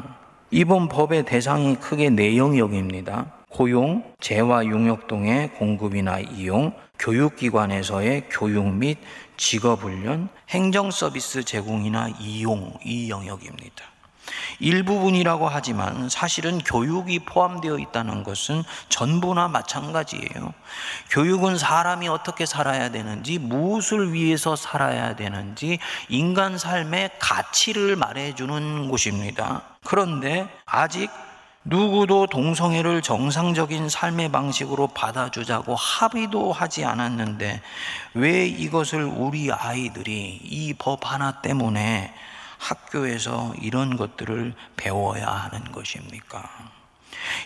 이번 0.50 0.88
법의 0.88 1.24
대상이 1.24 1.76
크게 1.76 2.10
내용역입니다. 2.10 3.26
고용, 3.48 4.12
재화 4.18 4.64
용역 4.64 5.06
등의 5.06 5.52
공급이나 5.52 6.18
이용, 6.18 6.72
교육기관에서의 6.98 8.24
교육 8.28 8.66
및 8.74 8.98
직업훈련, 9.36 10.30
행정 10.48 10.90
서비스 10.90 11.44
제공이나 11.44 12.08
이용 12.18 12.72
이 12.84 13.08
영역입니다. 13.08 13.91
일부분이라고 14.60 15.48
하지만 15.48 16.08
사실은 16.08 16.58
교육이 16.58 17.20
포함되어 17.20 17.78
있다는 17.78 18.22
것은 18.24 18.62
전부나 18.88 19.48
마찬가지예요. 19.48 20.54
교육은 21.10 21.58
사람이 21.58 22.08
어떻게 22.08 22.46
살아야 22.46 22.90
되는지, 22.90 23.38
무엇을 23.38 24.12
위해서 24.12 24.56
살아야 24.56 25.16
되는지, 25.16 25.78
인간 26.08 26.58
삶의 26.58 27.10
가치를 27.18 27.96
말해주는 27.96 28.88
곳입니다. 28.88 29.62
그런데 29.84 30.48
아직 30.64 31.10
누구도 31.64 32.26
동성애를 32.26 33.02
정상적인 33.02 33.88
삶의 33.88 34.32
방식으로 34.32 34.88
받아주자고 34.88 35.76
합의도 35.76 36.52
하지 36.52 36.84
않았는데 36.84 37.60
왜 38.14 38.46
이것을 38.46 39.04
우리 39.04 39.52
아이들이 39.52 40.40
이 40.42 40.74
법 40.76 41.08
하나 41.12 41.40
때문에 41.40 42.12
학교에서 42.62 43.52
이런 43.60 43.96
것들을 43.96 44.54
배워야 44.76 45.26
하는 45.26 45.72
것입니까? 45.72 46.48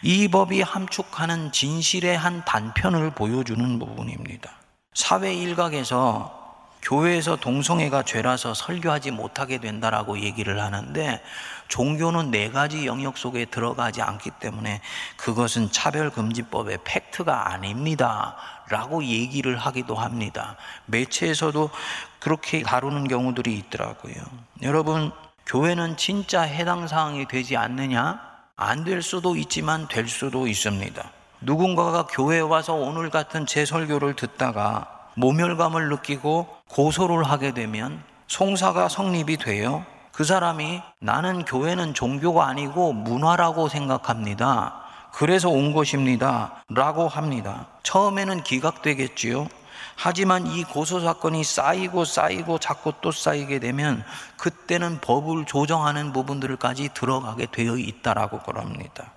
이 0.03 0.29
법이 0.29 0.61
함축하는 0.61 1.53
진실의 1.53 2.17
한 2.17 2.45
단편을 2.45 3.11
보여주는 3.11 3.79
부분입니다. 3.79 4.51
사회 4.95 5.35
일각에서 5.35 6.45
교회에서 6.83 7.37
동성애가 7.37 8.05
죄라서 8.05 8.55
설교하지 8.55 9.11
못하게 9.11 9.59
된다라고 9.59 10.21
얘기를 10.21 10.61
하는데 10.61 11.21
종교는 11.69 12.31
네 12.31 12.51
가지 12.51 12.87
영역 12.87 13.19
속에 13.19 13.47
들어가지 13.47 14.03
않기 14.03 14.31
때문에 14.39 14.81
그것은 15.17 15.73
차별금지법의 15.73 16.79
팩트가 16.85 17.53
아닙니다. 17.53 18.37
라고 18.69 19.05
얘기를 19.05 19.57
하기도 19.57 19.95
합니다. 19.95 20.57
매체에서도 20.87 21.71
그렇게 22.19 22.63
다루는 22.63 23.09
경우들이 23.09 23.55
있더라고요. 23.59 24.15
여러분, 24.63 25.13
교회는 25.47 25.97
진짜 25.97 26.43
해당 26.43 26.89
사항이 26.89 27.29
되지 27.29 27.57
않느냐? 27.57 28.21
안 28.57 28.85
될 28.85 29.03
수도 29.03 29.37
있지만 29.37 29.87
될 29.87 30.09
수도 30.09 30.47
있습니다. 30.47 31.11
누군가가 31.43 32.07
교회에 32.07 32.41
와서 32.41 32.73
오늘 32.73 33.11
같은 33.11 33.45
제 33.47 33.65
설교를 33.67 34.17
듣다가 34.17 34.89
모멸감을 35.15 35.91
느끼고 35.91 36.49
고소를 36.69 37.25
하게 37.25 37.53
되면 37.53 38.03
송사가 38.29 38.89
성립이 38.89 39.37
돼요. 39.37 39.85
그 40.13 40.25
사람이 40.25 40.83
나는 40.99 41.45
교회는 41.45 41.93
종교가 41.93 42.47
아니고 42.47 42.95
문화라고 42.95 43.69
생각합니다. 43.69 44.86
그래서 45.17 45.49
온 45.49 45.73
것입니다. 45.73 46.63
라고 46.69 47.09
합니다. 47.09 47.69
처음에는 47.85 48.43
기각되겠지요. 48.43 49.49
하지만 49.95 50.47
이 50.47 50.63
고소 50.63 51.01
사건이 51.01 51.43
쌓이고 51.43 52.05
쌓이고 52.05 52.59
자꾸 52.59 52.93
또 53.01 53.11
쌓이게 53.11 53.59
되면 53.59 54.05
그때는 54.37 55.01
법을 55.01 55.47
조정하는 55.47 56.13
부분들까지 56.13 56.91
들어가게 56.93 57.47
되어 57.51 57.79
있다라고 57.79 58.41
그럽니다. 58.41 59.13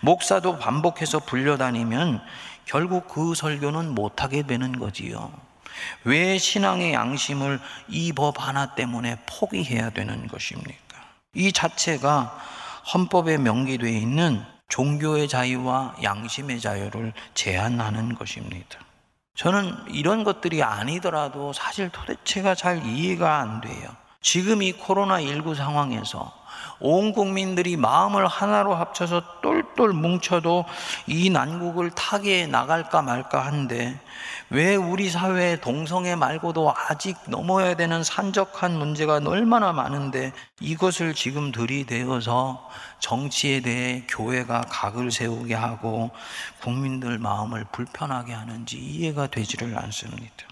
목사도 0.00 0.58
반복해서 0.58 1.18
불려다니면 1.18 2.22
결국 2.64 3.06
그 3.08 3.34
설교는 3.34 3.94
못하게 3.94 4.46
되는 4.46 4.78
거지요. 4.78 5.30
왜 6.04 6.38
신앙의 6.38 6.94
양심을 6.94 7.60
이 7.88 8.14
법 8.14 8.40
하나 8.40 8.74
때문에 8.74 9.18
포기해야 9.28 9.90
되는 9.90 10.26
것입니까? 10.26 11.04
이 11.34 11.52
자체가 11.52 12.34
헌법에 12.94 13.36
명기되어 13.36 13.90
있는 13.90 14.53
종교의 14.74 15.28
자유와 15.28 15.98
양심의 16.02 16.58
자유를 16.58 17.12
제한하는 17.34 18.16
것입니다. 18.16 18.80
저는 19.36 19.72
이런 19.88 20.24
것들이 20.24 20.64
아니더라도 20.64 21.52
사실 21.52 21.90
도대체가 21.90 22.56
잘 22.56 22.84
이해가 22.84 23.38
안 23.38 23.60
돼요. 23.60 23.88
지금 24.20 24.62
이 24.62 24.72
코로나19 24.72 25.54
상황에서 25.54 26.32
온 26.80 27.12
국민들이 27.12 27.76
마음을 27.76 28.26
하나로 28.26 28.74
합쳐서 28.74 29.40
똘 29.42 29.63
똘 29.76 29.92
뭉쳐도 29.92 30.64
이 31.06 31.30
난국을 31.30 31.90
타게 31.90 32.46
나갈까 32.46 33.02
말까 33.02 33.44
한데 33.44 33.98
왜 34.50 34.76
우리 34.76 35.10
사회에 35.10 35.60
동성애 35.60 36.14
말고도 36.16 36.74
아직 36.76 37.16
넘어야 37.26 37.74
되는 37.74 38.04
산적한 38.04 38.76
문제가 38.78 39.20
얼마나 39.24 39.72
많은데 39.72 40.32
이것을 40.60 41.14
지금 41.14 41.52
들이대어서 41.52 42.68
정치에 43.00 43.60
대해 43.60 44.04
교회가 44.08 44.62
각을 44.68 45.10
세우게 45.10 45.54
하고 45.54 46.10
국민들 46.62 47.18
마음을 47.18 47.64
불편하게 47.72 48.32
하는지 48.32 48.76
이해가 48.76 49.26
되지를 49.28 49.76
않습니다. 49.78 50.46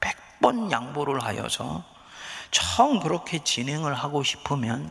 백 0.00 0.16
번 0.40 0.70
양보를 0.70 1.24
하여서 1.24 1.82
처음 2.50 3.00
그렇게 3.00 3.42
진행을 3.42 3.94
하고 3.94 4.22
싶으면 4.22 4.90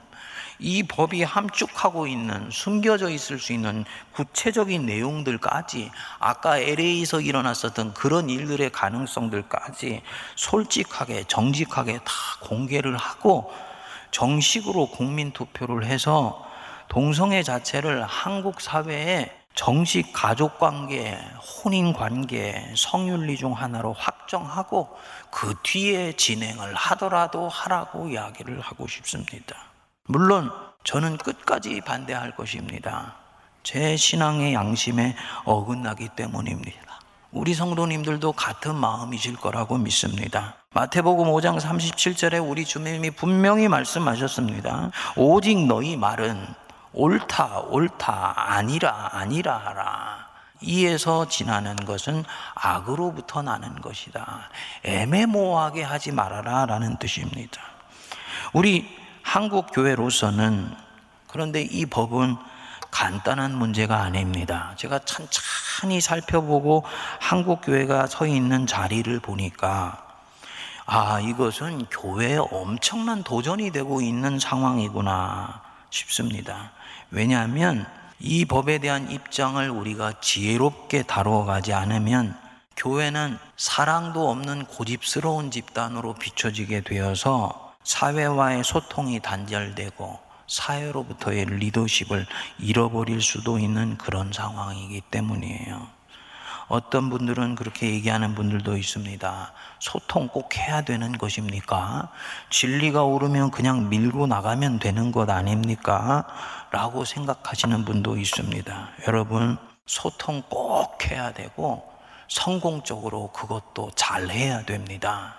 이 0.59 0.83
법이 0.83 1.23
함축하고 1.23 2.07
있는 2.07 2.49
숨겨져 2.51 3.09
있을 3.09 3.39
수 3.39 3.53
있는 3.53 3.85
구체적인 4.13 4.85
내용들까지 4.85 5.91
아까 6.19 6.57
LA에서 6.57 7.19
일어났었던 7.19 7.93
그런 7.93 8.29
일들의 8.29 8.71
가능성들까지 8.71 10.01
솔직하게 10.35 11.25
정직하게 11.27 11.99
다 11.99 12.13
공개를 12.41 12.95
하고 12.95 13.51
정식으로 14.11 14.87
국민 14.87 15.31
투표를 15.31 15.85
해서 15.85 16.45
동성애 16.87 17.43
자체를 17.43 18.03
한국 18.03 18.61
사회에 18.61 19.31
정식 19.55 20.11
가족 20.11 20.59
관계, 20.59 21.17
혼인 21.63 21.93
관계, 21.93 22.73
성윤리 22.75 23.37
중 23.37 23.53
하나로 23.53 23.93
확정하고 23.93 24.97
그 25.31 25.55
뒤에 25.63 26.13
진행을 26.13 26.73
하더라도 26.75 27.47
하라고 27.47 28.09
이야기를 28.09 28.59
하고 28.59 28.85
싶습니다. 28.87 29.74
물론 30.07 30.51
저는 30.83 31.17
끝까지 31.17 31.81
반대할 31.81 32.35
것입니다. 32.35 33.15
제 33.63 33.97
신앙의 33.97 34.53
양심에 34.53 35.15
어긋나기 35.45 36.09
때문입니다. 36.15 36.79
우리 37.31 37.53
성도님들도 37.55 38.31
같은 38.33 38.75
마음이실 38.75 39.35
거라고 39.37 39.77
믿습니다. 39.79 40.55
마태복음 40.73 41.25
5장 41.25 41.59
37절에 41.59 42.47
우리 42.47 42.65
주님이 42.65 43.11
분명히 43.11 43.67
말씀하셨습니다. 43.67 44.91
오직 45.15 45.65
너희 45.65 45.97
말은 45.97 46.47
옳다, 46.93 47.61
옳다, 47.61 48.33
아니라, 48.53 49.09
아니라 49.11 49.57
하라. 49.57 50.27
이에서 50.61 51.27
지나는 51.27 51.75
것은 51.75 52.23
악으로부터 52.53 53.41
나는 53.41 53.81
것이다. 53.81 54.49
애매모호하게 54.83 55.83
하지 55.83 56.11
말아라 56.11 56.67
라는 56.67 56.95
뜻입니다. 56.97 57.61
우리 58.53 59.04
한국 59.25 59.71
교회로서는 59.73 60.71
그런데 61.27 61.63
이 61.63 61.87
법은 61.87 62.37
간단한 62.91 63.57
문제가 63.57 64.03
아닙니다. 64.03 64.73
제가 64.77 64.99
천천히 64.99 65.99
살펴보고 65.99 66.85
한국 67.19 67.61
교회가 67.61 68.05
서 68.05 68.27
있는 68.27 68.67
자리를 68.67 69.19
보니까 69.19 70.05
아, 70.85 71.19
이것은 71.19 71.87
교회에 71.87 72.37
엄청난 72.51 73.23
도전이 73.23 73.71
되고 73.71 73.99
있는 73.99 74.37
상황이구나 74.39 75.59
싶습니다. 75.89 76.71
왜냐하면 77.09 77.87
이 78.19 78.45
법에 78.45 78.77
대한 78.77 79.09
입장을 79.09 79.67
우리가 79.69 80.21
지혜롭게 80.21 81.01
다루어가지 81.01 81.73
않으면 81.73 82.37
교회는 82.77 83.39
사랑도 83.57 84.29
없는 84.29 84.67
고집스러운 84.67 85.49
집단으로 85.49 86.13
비춰지게 86.13 86.81
되어서 86.81 87.64
사회와의 87.85 88.63
소통이 88.63 89.19
단절되고 89.19 90.19
사회로부터의 90.47 91.45
리더십을 91.45 92.25
잃어버릴 92.59 93.21
수도 93.21 93.59
있는 93.59 93.97
그런 93.97 94.33
상황이기 94.33 95.01
때문이에요. 95.11 95.87
어떤 96.67 97.11
분들은 97.11 97.53
그렇게 97.53 97.91
얘기하는 97.91 98.33
분들도 98.33 98.75
있습니다. 98.75 99.53
소통 99.77 100.27
꼭 100.29 100.57
해야 100.57 100.81
되는 100.81 101.15
것입니까? 101.15 102.09
진리가 102.49 103.03
오르면 103.03 103.51
그냥 103.51 103.89
밀고 103.89 104.25
나가면 104.25 104.79
되는 104.79 105.11
것 105.11 105.29
아닙니까? 105.29 106.25
라고 106.71 107.05
생각하시는 107.05 107.85
분도 107.85 108.17
있습니다. 108.17 108.89
여러분, 109.07 109.57
소통 109.85 110.41
꼭 110.49 111.05
해야 111.11 111.33
되고, 111.33 111.87
성공적으로 112.29 113.31
그것도 113.31 113.91
잘 113.93 114.31
해야 114.31 114.65
됩니다. 114.65 115.35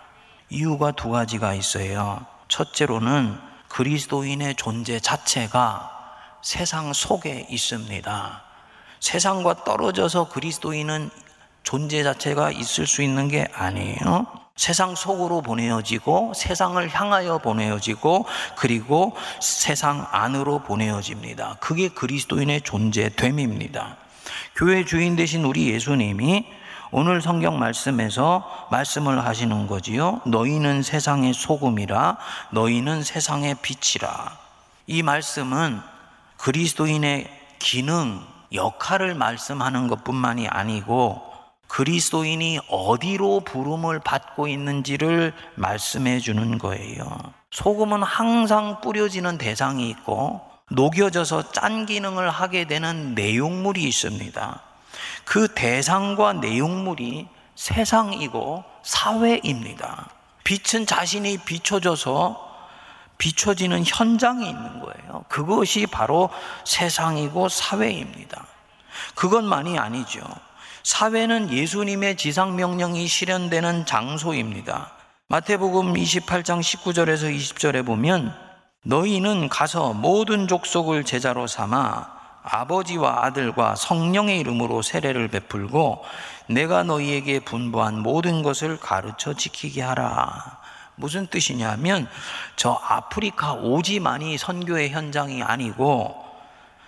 이유가 0.48 0.92
두 0.92 1.10
가지가 1.10 1.54
있어요. 1.54 2.24
첫째로는 2.48 3.38
그리스도인의 3.68 4.54
존재 4.56 5.00
자체가 5.00 5.92
세상 6.42 6.92
속에 6.92 7.46
있습니다. 7.50 8.42
세상과 9.00 9.64
떨어져서 9.64 10.28
그리스도인은 10.28 11.10
존재 11.62 12.02
자체가 12.02 12.52
있을 12.52 12.86
수 12.86 13.02
있는 13.02 13.28
게 13.28 13.46
아니에요. 13.52 14.26
세상 14.56 14.94
속으로 14.94 15.42
보내어지고 15.42 16.32
세상을 16.34 16.88
향하여 16.88 17.38
보내어지고 17.38 18.24
그리고 18.56 19.14
세상 19.40 20.06
안으로 20.10 20.60
보내어집니다. 20.60 21.58
그게 21.60 21.88
그리스도인의 21.88 22.62
존재됨입니다. 22.62 23.96
교회 24.54 24.84
주인 24.84 25.16
되신 25.16 25.44
우리 25.44 25.70
예수님이 25.70 26.46
오늘 26.90 27.20
성경 27.20 27.58
말씀에서 27.58 28.68
말씀을 28.70 29.24
하시는 29.24 29.66
거지요. 29.66 30.20
너희는 30.26 30.82
세상의 30.82 31.34
소금이라 31.34 32.16
너희는 32.50 33.02
세상의 33.02 33.56
빛이라. 33.62 34.38
이 34.86 35.02
말씀은 35.02 35.80
그리스도인의 36.36 37.28
기능, 37.58 38.20
역할을 38.52 39.14
말씀하는 39.14 39.88
것뿐만이 39.88 40.48
아니고 40.48 41.22
그리스도인이 41.68 42.60
어디로 42.68 43.40
부름을 43.40 43.98
받고 44.00 44.46
있는지를 44.46 45.32
말씀해 45.56 46.20
주는 46.20 46.58
거예요. 46.58 47.04
소금은 47.50 48.02
항상 48.02 48.80
뿌려지는 48.80 49.38
대상이 49.38 49.88
있고 49.90 50.40
녹여져서 50.70 51.52
짠 51.52 51.86
기능을 51.86 52.30
하게 52.30 52.66
되는 52.66 53.14
내용물이 53.14 53.82
있습니다. 53.82 54.60
그 55.26 55.48
대상과 55.48 56.34
내용물이 56.34 57.28
세상이고 57.56 58.64
사회입니다. 58.84 60.08
빛은 60.44 60.86
자신이 60.86 61.38
비춰져서 61.38 62.46
비춰지는 63.18 63.82
현장이 63.84 64.48
있는 64.48 64.80
거예요. 64.80 65.24
그것이 65.28 65.86
바로 65.86 66.30
세상이고 66.64 67.48
사회입니다. 67.48 68.46
그것만이 69.16 69.78
아니죠. 69.78 70.20
사회는 70.84 71.50
예수님의 71.50 72.16
지상명령이 72.16 73.08
실현되는 73.08 73.84
장소입니다. 73.84 74.92
마태복음 75.26 75.94
28장 75.94 76.60
19절에서 76.60 77.36
20절에 77.36 77.84
보면 77.84 78.32
너희는 78.84 79.48
가서 79.48 79.92
모든 79.92 80.46
족속을 80.46 81.02
제자로 81.02 81.48
삼아 81.48 82.15
아버지와 82.46 83.24
아들과 83.24 83.74
성령의 83.74 84.38
이름으로 84.40 84.82
세례를 84.82 85.28
베풀고 85.28 86.04
내가 86.48 86.84
너희에게 86.84 87.40
분부한 87.40 88.00
모든 88.00 88.42
것을 88.42 88.78
가르쳐 88.78 89.34
지키게 89.34 89.82
하라. 89.82 90.58
무슨 90.94 91.26
뜻이냐면 91.26 92.08
저 92.54 92.80
아프리카 92.88 93.54
오지만이 93.54 94.38
선교의 94.38 94.90
현장이 94.90 95.42
아니고 95.42 96.24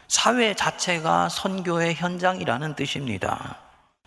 사회 0.06 0.54
자체가 0.54 1.28
선교의 1.28 1.94
현장이라는 1.94 2.74
뜻입니다. 2.74 3.56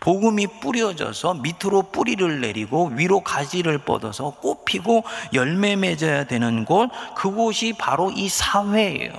복음이 0.00 0.48
뿌려져서 0.60 1.34
밑으로 1.34 1.82
뿌리를 1.92 2.40
내리고 2.40 2.86
위로 2.86 3.20
가지를 3.20 3.78
뻗어서 3.78 4.30
꽃피고 4.30 5.04
열매 5.32 5.76
맺어야 5.76 6.24
되는 6.24 6.64
곳, 6.64 6.90
그곳이 7.14 7.72
바로 7.78 8.10
이 8.10 8.28
사회예요. 8.28 9.12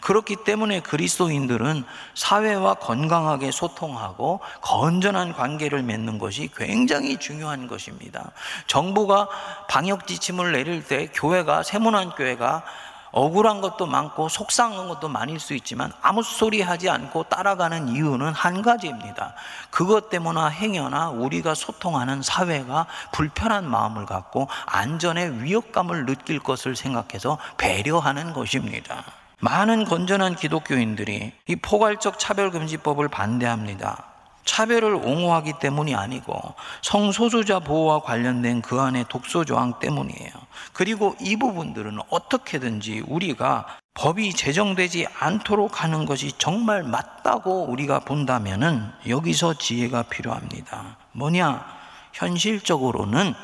그렇기 0.00 0.36
때문에 0.44 0.80
그리스도인들은 0.80 1.84
사회와 2.14 2.74
건강하게 2.74 3.50
소통하고 3.50 4.40
건전한 4.60 5.32
관계를 5.32 5.82
맺는 5.82 6.18
것이 6.18 6.50
굉장히 6.56 7.16
중요한 7.16 7.66
것입니다. 7.66 8.30
정부가 8.66 9.28
방역 9.68 10.06
지침을 10.06 10.52
내릴 10.52 10.84
때 10.84 11.08
교회가 11.12 11.62
세문안 11.62 12.10
교회가 12.10 12.64
억울한 13.12 13.60
것도 13.60 13.86
많고 13.86 14.28
속상한 14.28 14.88
것도 14.88 15.08
많을 15.08 15.40
수 15.40 15.54
있지만 15.54 15.92
아무 16.00 16.22
소리 16.22 16.62
하지 16.62 16.88
않고 16.88 17.24
따라가는 17.24 17.88
이유는 17.88 18.32
한 18.32 18.62
가지입니다. 18.62 19.34
그것 19.70 20.10
때문에 20.10 20.50
행여나 20.50 21.10
우리가 21.10 21.54
소통하는 21.54 22.22
사회가 22.22 22.86
불편한 23.12 23.68
마음을 23.68 24.06
갖고 24.06 24.48
안전에 24.66 25.42
위협감을 25.42 26.06
느낄 26.06 26.38
것을 26.38 26.76
생각해서 26.76 27.38
배려하는 27.56 28.32
것입니다. 28.32 29.04
많은 29.40 29.84
건전한 29.84 30.36
기독교인들이 30.36 31.32
이 31.48 31.56
포괄적 31.56 32.18
차별금지법을 32.18 33.08
반대합니다. 33.08 34.04
차별을 34.44 34.94
옹호하기 34.94 35.54
때문이 35.60 35.94
아니고 35.94 36.34
성소수자 36.82 37.60
보호와 37.60 38.00
관련된 38.00 38.62
그 38.62 38.80
안에 38.80 39.04
독소 39.08 39.44
조항 39.44 39.78
때문이에요. 39.78 40.30
그리고 40.72 41.14
이 41.20 41.36
부분들은 41.36 41.98
어떻게든지 42.10 43.04
우리가 43.06 43.66
법이 43.94 44.32
제정되지 44.32 45.06
않도록 45.18 45.82
하는 45.82 46.06
것이 46.06 46.32
정말 46.38 46.82
맞다고 46.82 47.64
우리가 47.64 48.00
본다면은 48.00 48.90
여기서 49.08 49.54
지혜가 49.54 50.04
필요합니다. 50.04 50.96
뭐냐? 51.12 51.64
현실적으로는 52.12 53.34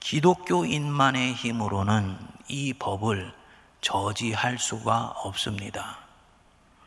기독교인만의 0.00 1.34
힘으로는 1.34 2.16
이 2.48 2.72
법을 2.72 3.37
저지할 3.80 4.58
수가 4.58 5.14
없습니다. 5.16 5.98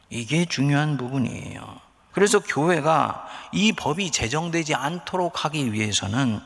이게 0.09 0.45
중요한 0.45 0.97
부분이에요. 0.97 1.79
그래서 2.11 2.39
교회가 2.39 3.25
이 3.53 3.71
법이 3.71 4.11
제정되지 4.11 4.75
않도록 4.75 5.45
하기 5.45 5.71
위해서는 5.71 6.41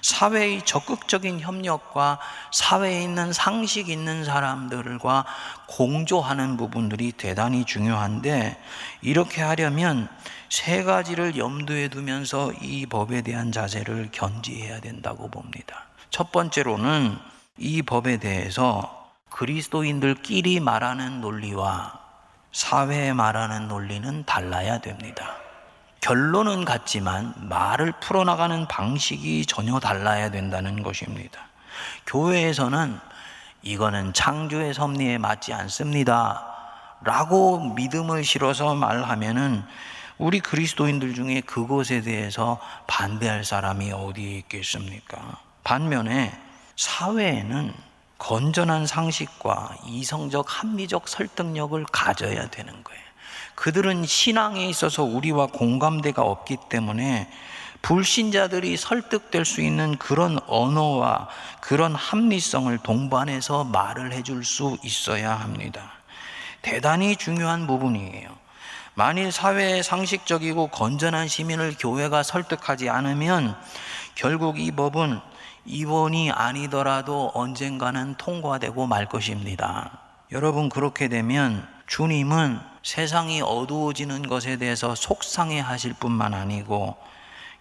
사회의 0.00 0.64
적극적인 0.64 1.40
협력과 1.40 2.20
사회에 2.52 3.02
있는 3.02 3.32
상식 3.32 3.88
있는 3.88 4.24
사람들과 4.24 5.24
공조하는 5.66 6.56
부분들이 6.56 7.10
대단히 7.10 7.64
중요한데 7.64 8.62
이렇게 9.02 9.42
하려면 9.42 10.08
세 10.48 10.84
가지를 10.84 11.36
염두에 11.36 11.88
두면서 11.88 12.52
이 12.62 12.86
법에 12.86 13.22
대한 13.22 13.50
자세를 13.50 14.10
견지해야 14.12 14.80
된다고 14.80 15.28
봅니다. 15.28 15.86
첫 16.10 16.30
번째로는 16.30 17.18
이 17.58 17.82
법에 17.82 18.18
대해서 18.18 18.97
그리스도인들끼리 19.30 20.60
말하는 20.60 21.20
논리와 21.20 21.98
사회에 22.52 23.12
말하는 23.12 23.68
논리는 23.68 24.24
달라야 24.24 24.78
됩니다. 24.78 25.36
결론은 26.00 26.64
같지만 26.64 27.34
말을 27.48 27.92
풀어나가는 28.00 28.66
방식이 28.66 29.46
전혀 29.46 29.78
달라야 29.80 30.30
된다는 30.30 30.82
것입니다. 30.82 31.40
교회에서는 32.06 32.98
이거는 33.62 34.12
창조의 34.12 34.74
섭리에 34.74 35.18
맞지 35.18 35.52
않습니다. 35.52 36.44
라고 37.02 37.74
믿음을 37.74 38.24
실어서 38.24 38.74
말하면은 38.74 39.64
우리 40.16 40.40
그리스도인들 40.40 41.14
중에 41.14 41.40
그것에 41.42 42.00
대해서 42.00 42.58
반대할 42.86 43.44
사람이 43.44 43.92
어디에 43.92 44.38
있겠습니까? 44.38 45.38
반면에 45.62 46.36
사회에는 46.76 47.72
건전한 48.18 48.86
상식과 48.86 49.76
이성적 49.86 50.46
합리적 50.48 51.08
설득력을 51.08 51.84
가져야 51.90 52.50
되는 52.50 52.84
거예요. 52.84 53.02
그들은 53.54 54.04
신앙에 54.04 54.66
있어서 54.68 55.02
우리와 55.02 55.46
공감대가 55.46 56.22
없기 56.22 56.58
때문에 56.68 57.30
불신자들이 57.82 58.76
설득될 58.76 59.44
수 59.44 59.60
있는 59.60 59.96
그런 59.98 60.38
언어와 60.46 61.28
그런 61.60 61.94
합리성을 61.94 62.76
동반해서 62.78 63.64
말을 63.64 64.12
해줄 64.12 64.44
수 64.44 64.76
있어야 64.82 65.34
합니다. 65.34 65.92
대단히 66.60 67.16
중요한 67.16 67.66
부분이에요. 67.66 68.36
만일 68.94 69.30
사회의 69.30 69.84
상식적이고 69.84 70.68
건전한 70.68 71.28
시민을 71.28 71.76
교회가 71.78 72.24
설득하지 72.24 72.88
않으면 72.88 73.56
결국 74.16 74.58
이 74.58 74.72
법은 74.72 75.20
이번이 75.68 76.30
아니더라도 76.30 77.30
언젠가는 77.34 78.14
통과되고 78.14 78.86
말 78.86 79.06
것입니다. 79.06 80.00
여러분, 80.32 80.70
그렇게 80.70 81.08
되면 81.08 81.68
주님은 81.86 82.58
세상이 82.82 83.42
어두워지는 83.42 84.28
것에 84.28 84.56
대해서 84.56 84.94
속상해 84.94 85.60
하실 85.60 85.92
뿐만 85.92 86.32
아니고 86.32 86.96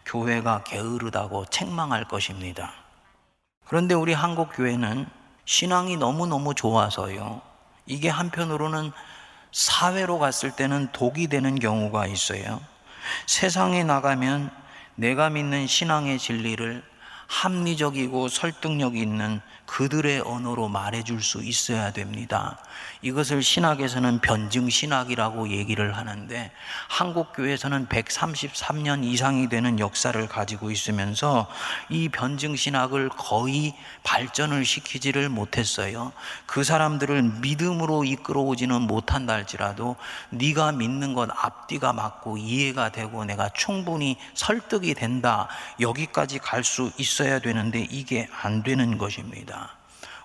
교회가 0.06 0.64
게으르다고 0.64 1.46
책망할 1.48 2.06
것입니다. 2.06 2.72
그런데 3.66 3.94
우리 3.94 4.14
한국 4.14 4.52
교회는 4.56 5.06
신앙이 5.44 5.98
너무너무 5.98 6.56
좋아서요. 6.56 7.42
이게 7.86 8.08
한편으로는 8.08 8.94
사회로 9.52 10.20
갔을 10.20 10.52
때는 10.52 10.90
독이 10.94 11.28
되는 11.28 11.60
경우가 11.60 12.08
있어요. 12.08 12.62
세상에 13.26 13.84
나가면 13.84 14.50
내가 14.96 15.30
믿는 15.30 15.68
신앙의 15.68 16.20
진리를 16.20 16.84
합리적이고 17.28 18.30
설득력 18.30 18.96
있는 18.96 19.42
그들의 19.68 20.22
언어로 20.22 20.68
말해줄 20.68 21.22
수 21.22 21.44
있어야 21.44 21.92
됩니다. 21.92 22.58
이것을 23.02 23.42
신학에서는 23.42 24.20
변증 24.20 24.70
신학이라고 24.70 25.50
얘기를 25.50 25.96
하는데 25.96 26.52
한국 26.90 27.34
교회에서는 27.34 27.88
133년 27.88 29.04
이상이 29.04 29.50
되는 29.50 29.80
역사를 29.80 30.28
가지고 30.28 30.72
있으면서 30.72 31.48
이 31.90 32.10
변증 32.10 32.56
신학을 32.56 33.10
거의 33.10 33.76
발전을 34.04 34.66
시키지를 34.66 35.30
못했어요. 35.30 36.12
그 36.46 36.64
사람들을 36.64 37.22
믿음으로 37.42 38.04
이끌어오지는 38.04 38.82
못한다 38.82 39.34
할지라도 39.34 39.96
네가 40.32 40.74
믿는 40.74 41.14
것 41.14 41.30
앞뒤가 41.32 41.94
맞고 41.94 42.38
이해가 42.38 42.90
되고 42.90 43.24
내가 43.26 43.50
충분히 43.50 44.18
설득이 44.34 44.94
된다. 44.94 45.48
여기까지 45.80 46.40
갈 46.40 46.64
수 46.68 46.92
있어야 46.98 47.40
되는데 47.40 47.88
이게 47.90 48.28
안 48.42 48.62
되는 48.62 48.98
것입니다. 48.98 49.57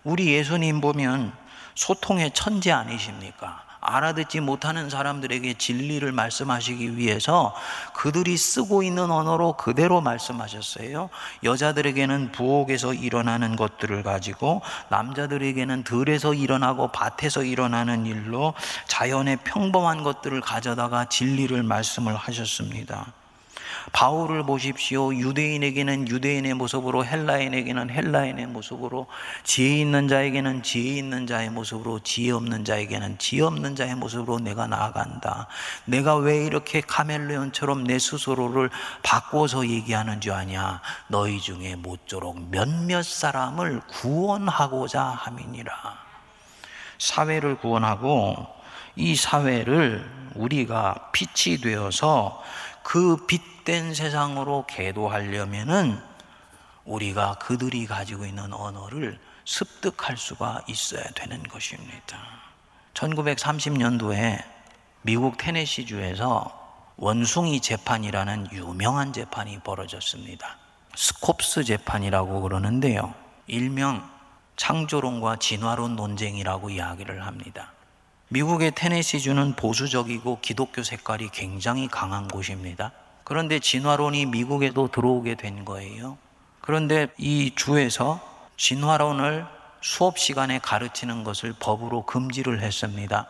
우리 0.05 0.33
예수님 0.33 0.81
보면 0.81 1.33
소통의 1.75 2.33
천재 2.35 2.71
아니십니까? 2.71 3.63
알아듣지 3.85 4.41
못하는 4.41 4.89
사람들에게 4.89 5.55
진리를 5.55 6.11
말씀하시기 6.13 6.97
위해서 6.97 7.53
그들이 7.95 8.37
쓰고 8.37 8.85
있는 8.85 9.11
언어로 9.11 9.55
그대로 9.57 10.01
말씀하셨어요. 10.01 11.11
여자들에게는 11.43 12.31
부엌에서 12.31 12.95
일어나는 12.95 13.57
것들을 13.57 14.05
가지고 14.05 14.63
남자들에게는 14.89 15.83
들에서 15.83 16.33
일어나고 16.33 16.93
밭에서 16.93 17.43
일어나는 17.43 18.07
일로 18.07 18.55
자연의 18.87 19.39
평범한 19.43 20.05
것들을 20.05 20.41
가져다가 20.41 21.07
진리를 21.07 21.61
말씀을 21.65 22.15
하셨습니다. 22.15 23.13
바울을 23.91 24.45
보십시오. 24.45 25.13
유대인에게는 25.13 26.09
유대인의 26.09 26.55
모습으로, 26.55 27.05
헬라인에게는 27.05 27.91
헬라인의 27.91 28.47
모습으로, 28.47 29.07
지혜 29.43 29.81
있는 29.81 30.07
자에게는 30.09 30.63
지혜 30.63 30.99
있는 30.99 31.27
자의 31.27 31.51
모습으로, 31.51 31.99
지혜 32.01 32.31
없는 32.31 32.65
자에게는 32.65 33.19
지혜 33.19 33.43
없는 33.43 33.75
자의 33.75 33.95
모습으로 33.97 34.39
내가 34.39 34.67
나아간다. 34.67 35.49
내가 35.85 36.17
왜 36.17 36.45
이렇게 36.45 36.81
카멜레온처럼 36.81 37.85
내 37.85 37.99
스스로를 37.99 38.71
바꿔서 39.03 39.67
얘기하는 39.67 40.21
줄 40.21 40.33
아냐? 40.33 40.81
너희 41.09 41.41
중에 41.41 41.75
모쪼록 41.75 42.51
몇몇 42.51 43.05
사람을 43.05 43.81
구원하고자 43.89 45.03
함이니라. 45.03 45.73
사회를 46.99 47.59
구원하고 47.59 48.37
이 48.95 49.17
사회를 49.17 50.09
우리가 50.35 51.11
빛이 51.13 51.59
되어서 51.59 52.43
그 52.83 53.17
빛 53.27 53.52
된 53.65 53.95
세상으로 53.95 54.67
계도하려면은 54.69 56.01
우리가 56.85 57.35
그들이 57.35 57.87
가지고 57.87 58.27
있는 58.27 58.53
언어를 58.53 59.19
습득할 59.45 60.17
수가 60.17 60.63
있어야 60.67 61.05
되는 61.15 61.43
것입니다. 61.43 62.19
1930년도에 62.95 64.45
미국 65.03 65.37
테네시주에서 65.37 66.61
원숭이 66.97 67.61
재판이라는 67.61 68.53
유명한 68.53 69.13
재판이 69.13 69.61
벌어졌습니다. 69.61 70.59
스콥스 70.95 71.65
재판이라고 71.65 72.43
그러는데요. 72.43 73.15
일명 73.47 74.09
창조론과 74.57 75.37
진화론 75.37 75.97
논쟁이라고 75.97 76.71
이야기를 76.71 77.27
합니다. 77.27 77.73
미국의 78.29 78.73
테네시주는 78.75 79.57
보수적이고 79.57 80.39
기독교 80.41 80.83
색깔이 80.83 81.31
굉장히 81.33 81.89
강한 81.89 82.29
곳입니다. 82.29 82.93
그런데 83.25 83.59
진화론이 83.59 84.27
미국에도 84.27 84.89
들어오게 84.89 85.37
된 85.37 85.65
거예요. 85.65 86.19
그런데 86.61 87.09
이 87.19 87.53
주에서 87.55 88.21
진화론을 88.57 89.47
수업 89.81 90.19
시간에 90.19 90.59
가르치는 90.59 91.25
것을 91.25 91.55
법으로 91.59 92.07
금지를 92.07 92.63
했습니다. 92.63 93.27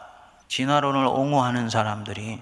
진화론을 0.48 1.06
옹호하는 1.06 1.70
사람들이 1.70 2.40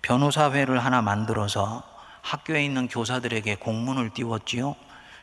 변호사회를 0.00 0.82
하나 0.84 1.02
만들어서 1.02 1.82
학교에 2.22 2.64
있는 2.64 2.88
교사들에게 2.88 3.56
공문을 3.56 4.10
띄웠지요. 4.10 4.74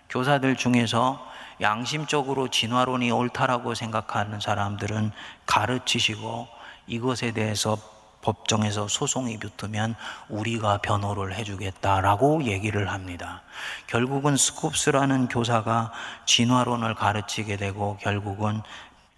교사들 0.09 0.55
중에서 0.55 1.25
양심적으로 1.61 2.49
진화론이 2.49 3.11
옳다라고 3.11 3.73
생각하는 3.73 4.39
사람들은 4.39 5.11
가르치시고 5.45 6.47
이것에 6.87 7.31
대해서 7.31 7.77
법정에서 8.21 8.87
소송이 8.87 9.37
붙으면 9.37 9.95
우리가 10.29 10.79
변호를 10.79 11.33
해주겠다라고 11.35 12.43
얘기를 12.43 12.91
합니다. 12.91 13.41
결국은 13.87 14.35
스쿱스라는 14.35 15.31
교사가 15.31 15.91
진화론을 16.25 16.95
가르치게 16.95 17.57
되고 17.57 17.97
결국은 17.97 18.61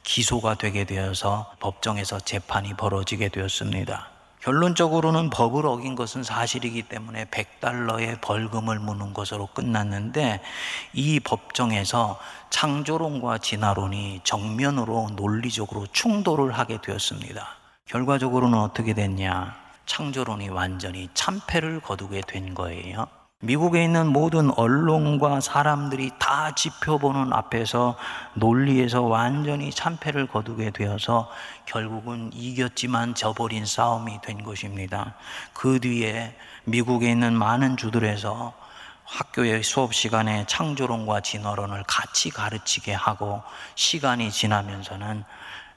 기소가 0.04 0.56
되게 0.56 0.84
되어서 0.84 1.54
법정에서 1.60 2.20
재판이 2.20 2.74
벌어지게 2.74 3.30
되었습니다. 3.30 4.10
결론적으로는 4.42 5.30
법을 5.30 5.68
어긴 5.68 5.94
것은 5.96 6.24
사실이기 6.24 6.84
때문에 6.84 7.26
100달러의 7.26 8.20
벌금을 8.22 8.80
무는 8.80 9.14
것으로 9.14 9.46
끝났는데 9.48 10.42
이 10.94 11.20
법정에서 11.20 12.20
창조론과 12.50 13.38
진화론이 13.38 14.22
정면으로 14.24 15.12
논리적으로 15.16 15.86
충돌을 15.92 16.54
하게 16.54 16.82
되었습니다. 16.82 17.61
결과적으로는 17.92 18.58
어떻게 18.58 18.94
됐냐? 18.94 19.54
창조론이 19.86 20.48
완전히 20.48 21.10
참패를 21.14 21.82
거두게 21.82 22.22
된 22.26 22.54
거예요. 22.54 23.06
미국에 23.42 23.84
있는 23.84 24.08
모든 24.08 24.50
언론과 24.50 25.42
사람들이 25.42 26.12
다 26.18 26.56
지표보는 26.56 27.34
앞에서 27.34 27.98
논리에서 28.36 29.02
완전히 29.02 29.72
참패를 29.72 30.28
거두게 30.28 30.70
되어서 30.70 31.30
결국은 31.66 32.30
이겼지만 32.32 33.14
져버린 33.14 33.66
싸움이 33.66 34.22
된 34.22 34.42
것입니다. 34.42 35.16
그 35.52 35.82
뒤에 35.82 36.34
미국에 36.64 37.12
있는 37.12 37.34
많은 37.34 37.76
주들에서 37.76 38.54
학교의 39.04 39.64
수업 39.64 39.94
시간에 39.94 40.46
창조론과 40.48 41.20
진화론을 41.20 41.84
같이 41.86 42.30
가르치게 42.30 42.94
하고 42.94 43.44
시간이 43.76 44.32
지나면서는 44.32 45.26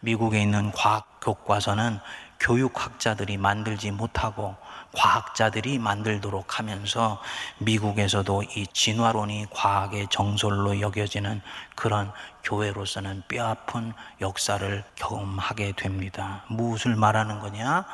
미국에 0.04 0.42
있는 0.42 0.70
과학 0.72 1.18
교과서는 1.20 1.98
교육학자들이 2.38 3.38
만들지 3.38 3.90
못하고 3.90 4.54
과학자들이 4.92 5.78
만들도록 5.78 6.58
하면서 6.58 7.20
미국에서도 7.58 8.42
이 8.42 8.66
진화론이 8.72 9.46
과학의 9.50 10.08
정설로 10.10 10.80
여겨지는 10.80 11.40
그런 11.74 12.12
교회로서는 12.44 13.22
뼈아픈 13.28 13.94
역사를 14.20 14.84
경험하게 14.94 15.72
됩니다. 15.72 16.44
무엇을 16.48 16.96
말하는 16.96 17.40
거냐? 17.40 17.86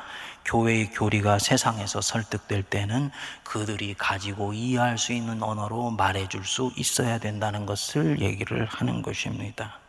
교회의 0.43 0.91
교리가 0.91 1.39
세상에서 1.39 2.01
설득될 2.01 2.63
때는 2.63 3.09
그들이 3.43 3.95
가지고 3.97 4.53
이해할 4.53 4.97
수 4.97 5.13
있는 5.13 5.41
언어로 5.41 5.91
말해줄 5.91 6.43
수 6.43 6.71
있어야 6.75 7.19
된다는 7.19 7.65
것을 7.65 8.19
얘기를 8.19 8.65
하는 8.65 9.01
것입니다. 9.01 9.79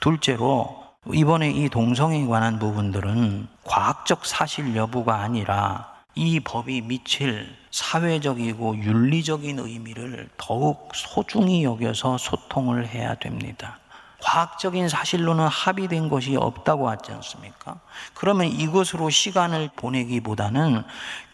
둘째로 0.00 0.89
이번에 1.08 1.50
이 1.50 1.70
동성에 1.70 2.26
관한 2.26 2.58
부분들은 2.58 3.48
과학적 3.64 4.26
사실 4.26 4.76
여부가 4.76 5.20
아니라 5.20 5.94
이 6.14 6.40
법이 6.40 6.82
미칠 6.82 7.56
사회적이고 7.70 8.76
윤리적인 8.76 9.58
의미를 9.58 10.28
더욱 10.36 10.90
소중히 10.94 11.64
여겨서 11.64 12.18
소통을 12.18 12.86
해야 12.86 13.14
됩니다. 13.14 13.78
과학적인 14.22 14.90
사실로는 14.90 15.46
합의된 15.46 16.10
것이 16.10 16.36
없다고 16.36 16.90
하지 16.90 17.12
않습니까? 17.12 17.80
그러면 18.14 18.48
이것으로 18.48 19.10
시간을 19.10 19.70
보내기보다는 19.76 20.82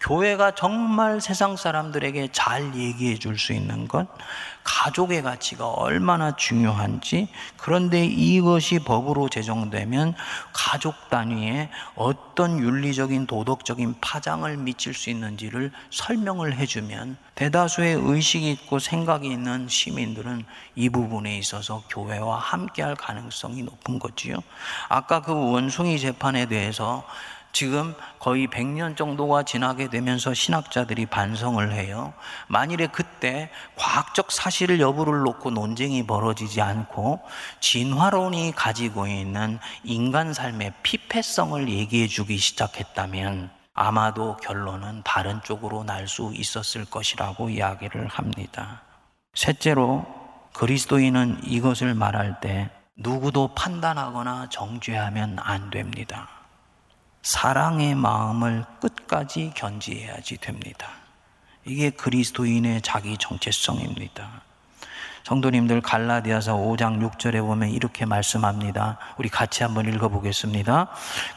교회가 0.01 0.55
정말 0.55 1.21
세상 1.21 1.57
사람들에게 1.57 2.29
잘 2.33 2.75
얘기해 2.75 3.19
줄 3.19 3.37
수 3.39 3.53
있는 3.53 3.87
것, 3.87 4.09
가족의 4.65 5.23
가치가 5.23 5.69
얼마나 5.69 6.35
중요한지, 6.37 7.29
그런데 7.57 8.05
이것이 8.05 8.81
법으로 8.81 9.29
제정되면 9.29 10.15
가족 10.53 11.09
단위에 11.09 11.71
어떤 11.95 12.59
윤리적인 12.59 13.27
도덕적인 13.27 13.97
파장을 14.01 14.57
미칠 14.57 14.95
수 14.95 15.11
있는지를 15.11 15.71
설명을 15.91 16.57
해주면 16.57 17.17
대다수의 17.37 18.01
의식이 18.03 18.51
있고 18.53 18.79
생각이 18.79 19.29
있는 19.29 19.69
시민들은 19.69 20.45
이 20.75 20.89
부분에 20.89 21.37
있어서 21.39 21.85
교회와 21.91 22.39
함께할 22.39 22.97
가능성이 22.97 23.63
높은 23.63 23.99
거지요. 23.99 24.39
아까 24.89 25.21
그 25.21 25.33
원숭이 25.33 25.99
재판에 25.99 26.46
대해서 26.49 27.05
지금 27.53 27.95
거의 28.19 28.49
100년 28.49 28.99
정도가 28.99 29.45
지나게 29.45 29.89
되면서 29.89 30.35
신학자들이 30.35 31.07
반성을 31.07 31.73
해요. 31.73 32.13
만일에 32.49 32.87
그때 32.89 33.51
과학적 33.77 34.31
사실 34.31 34.79
여부를 34.79 35.21
놓고 35.21 35.53
논쟁이 35.53 36.07
벌어지지 36.07 36.61
않고 36.61 37.21
진화론이 37.61 38.53
가지고 38.55 39.07
있는 39.07 39.59
인간 39.85 40.35
삶의 40.35 40.75
피폐성을 40.83 41.67
얘기해 41.67 42.09
주기 42.09 42.37
시작했다면 42.37 43.49
아마도 43.73 44.37
결론은 44.37 45.03
다른 45.03 45.41
쪽으로 45.43 45.83
날 45.85 46.09
수 46.09 46.33
있었을 46.35 46.85
것이라고 46.85 47.49
이야기를 47.49 48.09
합니다. 48.09 48.83
셋째로 49.33 50.05
그리스도인은 50.53 51.41
이것을 51.45 51.95
말할 51.95 52.41
때 52.41 52.71
누구도 52.97 53.55
판단하거나 53.55 54.49
정죄하면 54.51 55.39
안 55.41 55.71
됩니다. 55.71 56.36
사랑의 57.27 57.97
마음을 57.97 58.65
끝까지 58.81 59.51
견지해야지 59.57 60.37
됩니다. 60.37 60.87
이게 61.65 61.91
그리스도인의 61.91 62.83
자기 62.83 63.17
정체성입니다. 63.19 64.43
성도님들 65.25 65.81
갈라디아서 65.81 66.55
5장 66.57 67.01
6절에 67.01 67.41
보면 67.41 67.71
이렇게 67.71 68.07
말씀합니다. 68.07 68.99
우리 69.19 69.29
같이 69.29 69.65
한번 69.65 69.93
읽어보겠습니다. 69.93 70.89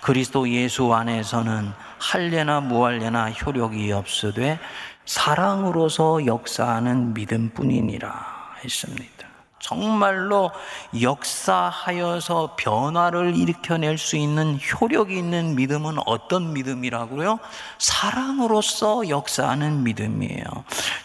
그리스도 0.02 0.48
예수 0.50 0.94
안에서는 0.94 1.74
할례나 1.98 2.62
무할례나 2.62 3.32
효력이 3.32 3.92
없으되 3.92 4.60
사랑으로서 5.08 6.28
역사하는 6.28 7.16
믿음뿐이니라 7.16 8.54
했습니다. 8.64 9.29
정말로 9.60 10.52
역사하여서 11.00 12.56
변화를 12.58 13.36
일으켜낼 13.36 13.98
수 13.98 14.16
있는 14.16 14.58
효력이 14.58 15.18
있는 15.18 15.56
믿음은 15.56 15.98
어떤 16.06 16.54
믿음이라고요? 16.54 17.40
사랑으로서 17.78 19.10
역사하는 19.10 19.84
믿음이에요. 19.84 20.44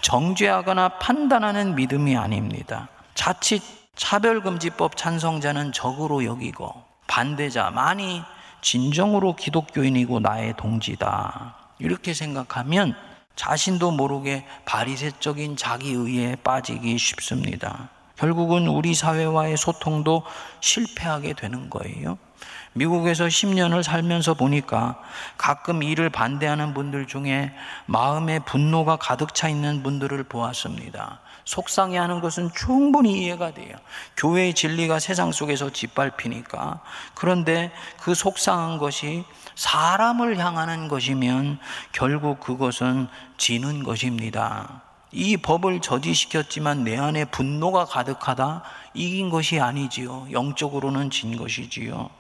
정죄하거나 0.01 0.99
판단하는 1.01 1.75
믿음이 1.75 2.17
아닙니다. 2.17 2.89
자칫 3.15 3.63
차별금지법 3.97 4.97
찬성자는 4.97 5.73
적으로 5.73 6.25
여기고 6.25 6.75
반대자 7.07 7.71
많이 7.71 8.23
진정으로 8.61 9.37
기독교인이고 9.37 10.21
나의 10.21 10.55
동지다. 10.57 11.55
이렇게 11.79 12.15
생각하면 12.15 12.95
자신도 13.37 13.91
모르게 13.91 14.47
바리새적인 14.65 15.57
자기의에 15.57 16.37
빠지기 16.37 16.97
쉽습니다. 16.99 17.91
결국은 18.17 18.69
우리 18.69 18.95
사회와의 18.95 19.57
소통도 19.57 20.23
실패하게 20.61 21.33
되는 21.35 21.69
거예요. 21.71 22.19
미국에서 22.75 23.27
10년을 23.27 23.83
살면서 23.83 24.35
보니까 24.35 25.01
가끔 25.39 25.83
이를 25.83 26.11
반대하는 26.11 26.75
분들 26.75 27.07
중에 27.07 27.53
마음에 27.87 28.41
분노가 28.41 28.97
가득 28.97 29.35
차 29.35 29.49
있는 29.49 29.83
분들을 29.83 30.23
보았습니다. 30.25 31.21
속상해 31.45 31.99
하는 31.99 32.21
것은 32.21 32.51
충분히 32.55 33.23
이해가 33.23 33.53
돼요. 33.53 33.77
교회의 34.17 34.55
진리가 34.55 34.99
세상 34.99 35.31
속에서 35.31 35.71
짓밟히니까. 35.71 36.81
그런데 37.15 37.71
그 38.01 38.15
속상한 38.15 38.79
것이 38.79 39.25
사람을 39.55 40.39
향하는 40.39 40.89
것이면 40.89 41.59
결국 41.93 42.41
그것은 42.41 43.09
지는 43.37 43.85
것입니다. 43.85 44.84
이 45.15 45.37
법을 45.37 45.81
저지시켰지만 45.81 46.83
내 46.83 46.99
안에 46.99 47.25
분노가 47.27 47.85
가득하다? 47.85 48.63
이긴 48.95 49.31
것이 49.31 49.61
아니지요. 49.61 50.27
영적으로는 50.33 51.11
진 51.11 51.37
것이지요. 51.37 52.11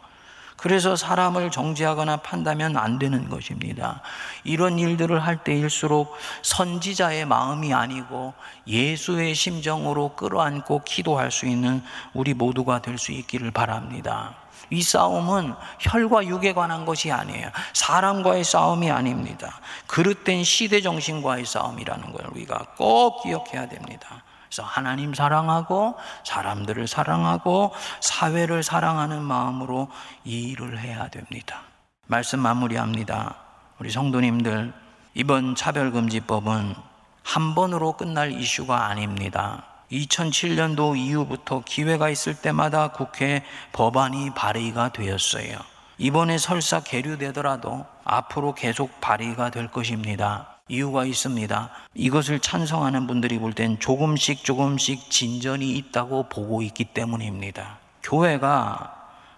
그래서 0.56 0.94
사람을 0.94 1.50
정죄하거나 1.50 2.18
판다면 2.18 2.76
안 2.76 3.00
되는 3.00 3.28
것입니다. 3.28 4.00
이런 4.44 4.78
일들을 4.78 5.18
할 5.18 5.42
때일수록 5.42 6.14
선지자의 6.42 7.26
마음이 7.26 7.74
아니고 7.74 8.32
예수의 8.68 9.34
심정으로 9.34 10.14
끌어안고 10.14 10.82
기도할 10.84 11.32
수 11.32 11.46
있는 11.46 11.82
우리 12.14 12.32
모두가 12.34 12.80
될 12.80 12.96
수 12.96 13.10
있기를 13.10 13.50
바랍니다. 13.50 14.36
이 14.70 14.82
싸움은 14.82 15.54
혈과 15.80 16.26
육에 16.26 16.54
관한 16.54 16.84
것이 16.84 17.10
아니에요. 17.12 17.50
사람과의 17.72 18.44
싸움이 18.44 18.90
아닙니다. 18.90 19.60
그릇된 19.86 20.44
시대 20.44 20.80
정신과의 20.80 21.44
싸움이라는 21.46 22.12
걸 22.12 22.26
우리가 22.32 22.66
꼭 22.76 23.22
기억해야 23.22 23.68
됩니다. 23.68 24.22
그래서 24.48 24.62
하나님 24.62 25.14
사랑하고 25.14 25.96
사람들을 26.24 26.86
사랑하고 26.86 27.72
사회를 28.00 28.62
사랑하는 28.62 29.22
마음으로 29.22 29.88
이 30.24 30.50
일을 30.50 30.78
해야 30.78 31.08
됩니다. 31.08 31.62
말씀 32.06 32.38
마무리합니다. 32.38 33.36
우리 33.80 33.90
성도님들 33.90 34.72
이번 35.14 35.54
차별금지법은 35.54 36.74
한 37.22 37.54
번으로 37.54 37.92
끝날 37.94 38.30
이슈가 38.32 38.86
아닙니다. 38.86 39.64
2007년도 39.92 40.96
이후부터 40.96 41.62
기회가 41.64 42.08
있을 42.08 42.34
때마다 42.34 42.88
국회 42.88 43.42
법안이 43.72 44.30
발의가 44.34 44.92
되었어요. 44.92 45.58
이번에 45.98 46.38
설사 46.38 46.80
계류되더라도 46.80 47.86
앞으로 48.04 48.54
계속 48.54 49.00
발의가 49.00 49.50
될 49.50 49.68
것입니다. 49.68 50.58
이유가 50.68 51.04
있습니다. 51.04 51.70
이것을 51.94 52.40
찬성하는 52.40 53.06
분들이 53.06 53.38
볼 53.38 53.52
땐 53.52 53.78
조금씩 53.78 54.44
조금씩 54.44 55.10
진전이 55.10 55.70
있다고 55.76 56.28
보고 56.28 56.62
있기 56.62 56.86
때문입니다. 56.86 57.78
교회가 58.02 58.94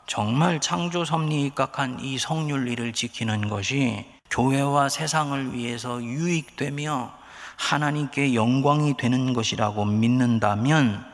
정말 0.07 0.61
창조 0.61 1.05
섭리에 1.05 1.41
입각한 1.47 1.99
이 2.01 2.17
성윤리를 2.17 2.93
지키는 2.93 3.49
것이 3.49 4.07
교회와 4.31 4.89
세상을 4.89 5.53
위해서 5.53 6.01
유익되며 6.03 7.13
하나님께 7.57 8.35
영광이 8.35 8.97
되는 8.97 9.33
것이라고 9.33 9.85
믿는다면 9.85 11.05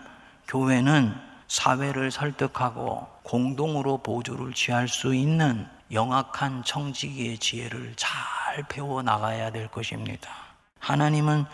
교회는 0.49 1.15
사회를 1.49 2.11
설득하고 2.11 3.07
공동으로 3.23 3.99
보조를 3.99 4.53
취할 4.55 4.89
수 4.89 5.15
있는 5.15 5.67
영악한 5.93 6.65
청지기의 6.65 7.39
지혜를 7.39 7.95
잘 7.97 8.63
배워 8.69 9.03
나가야 9.03 9.51
될 9.51 9.69
것입니다. 9.69 10.31
하나님은 10.79 11.45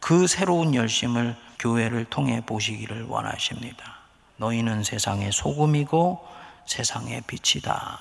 그 0.00 0.26
새로운 0.26 0.74
열심을 0.74 1.36
교회를 1.58 2.04
통해 2.06 2.42
보시기를 2.44 3.04
원하십니다. 3.04 3.98
너희는 4.36 4.82
세상의 4.82 5.32
소금이고 5.32 6.26
세상의 6.66 7.22
빛이다. 7.26 7.98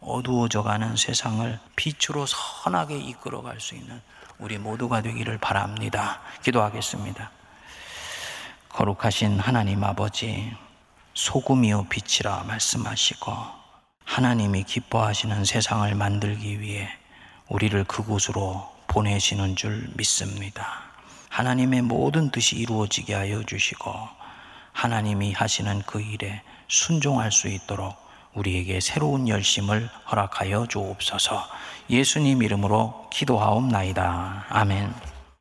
어두워져 0.00 0.62
가는 0.62 0.96
세상을 0.96 1.58
빛으로 1.76 2.26
선하게 2.26 2.98
이끌어 2.98 3.42
갈 3.42 3.58
수 3.60 3.74
있는 3.74 4.00
우리 4.40 4.56
모두가 4.56 5.02
되기를 5.02 5.36
바랍니다. 5.36 6.20
기도하겠습니다. 6.42 7.30
거룩하신 8.70 9.38
하나님 9.38 9.84
아버지, 9.84 10.50
소금이요 11.12 11.88
빛이라 11.90 12.44
말씀하시고, 12.44 13.32
하나님이 14.06 14.64
기뻐하시는 14.64 15.44
세상을 15.44 15.94
만들기 15.94 16.58
위해 16.60 16.88
우리를 17.48 17.84
그곳으로 17.84 18.66
보내시는 18.86 19.56
줄 19.56 19.90
믿습니다. 19.96 20.84
하나님의 21.28 21.82
모든 21.82 22.30
뜻이 22.30 22.56
이루어지게 22.56 23.12
하여 23.12 23.42
주시고, 23.42 23.92
하나님이 24.72 25.34
하시는 25.34 25.82
그 25.82 26.00
일에 26.00 26.42
순종할 26.66 27.30
수 27.30 27.48
있도록 27.48 27.94
우리에게 28.34 28.80
새로운 28.80 29.28
열심을 29.28 29.88
허락하여 30.10 30.66
주옵소서. 30.68 31.42
예수님 31.88 32.42
이름으로 32.42 33.08
기도하옵나이다. 33.10 34.46
아멘. 34.48 35.19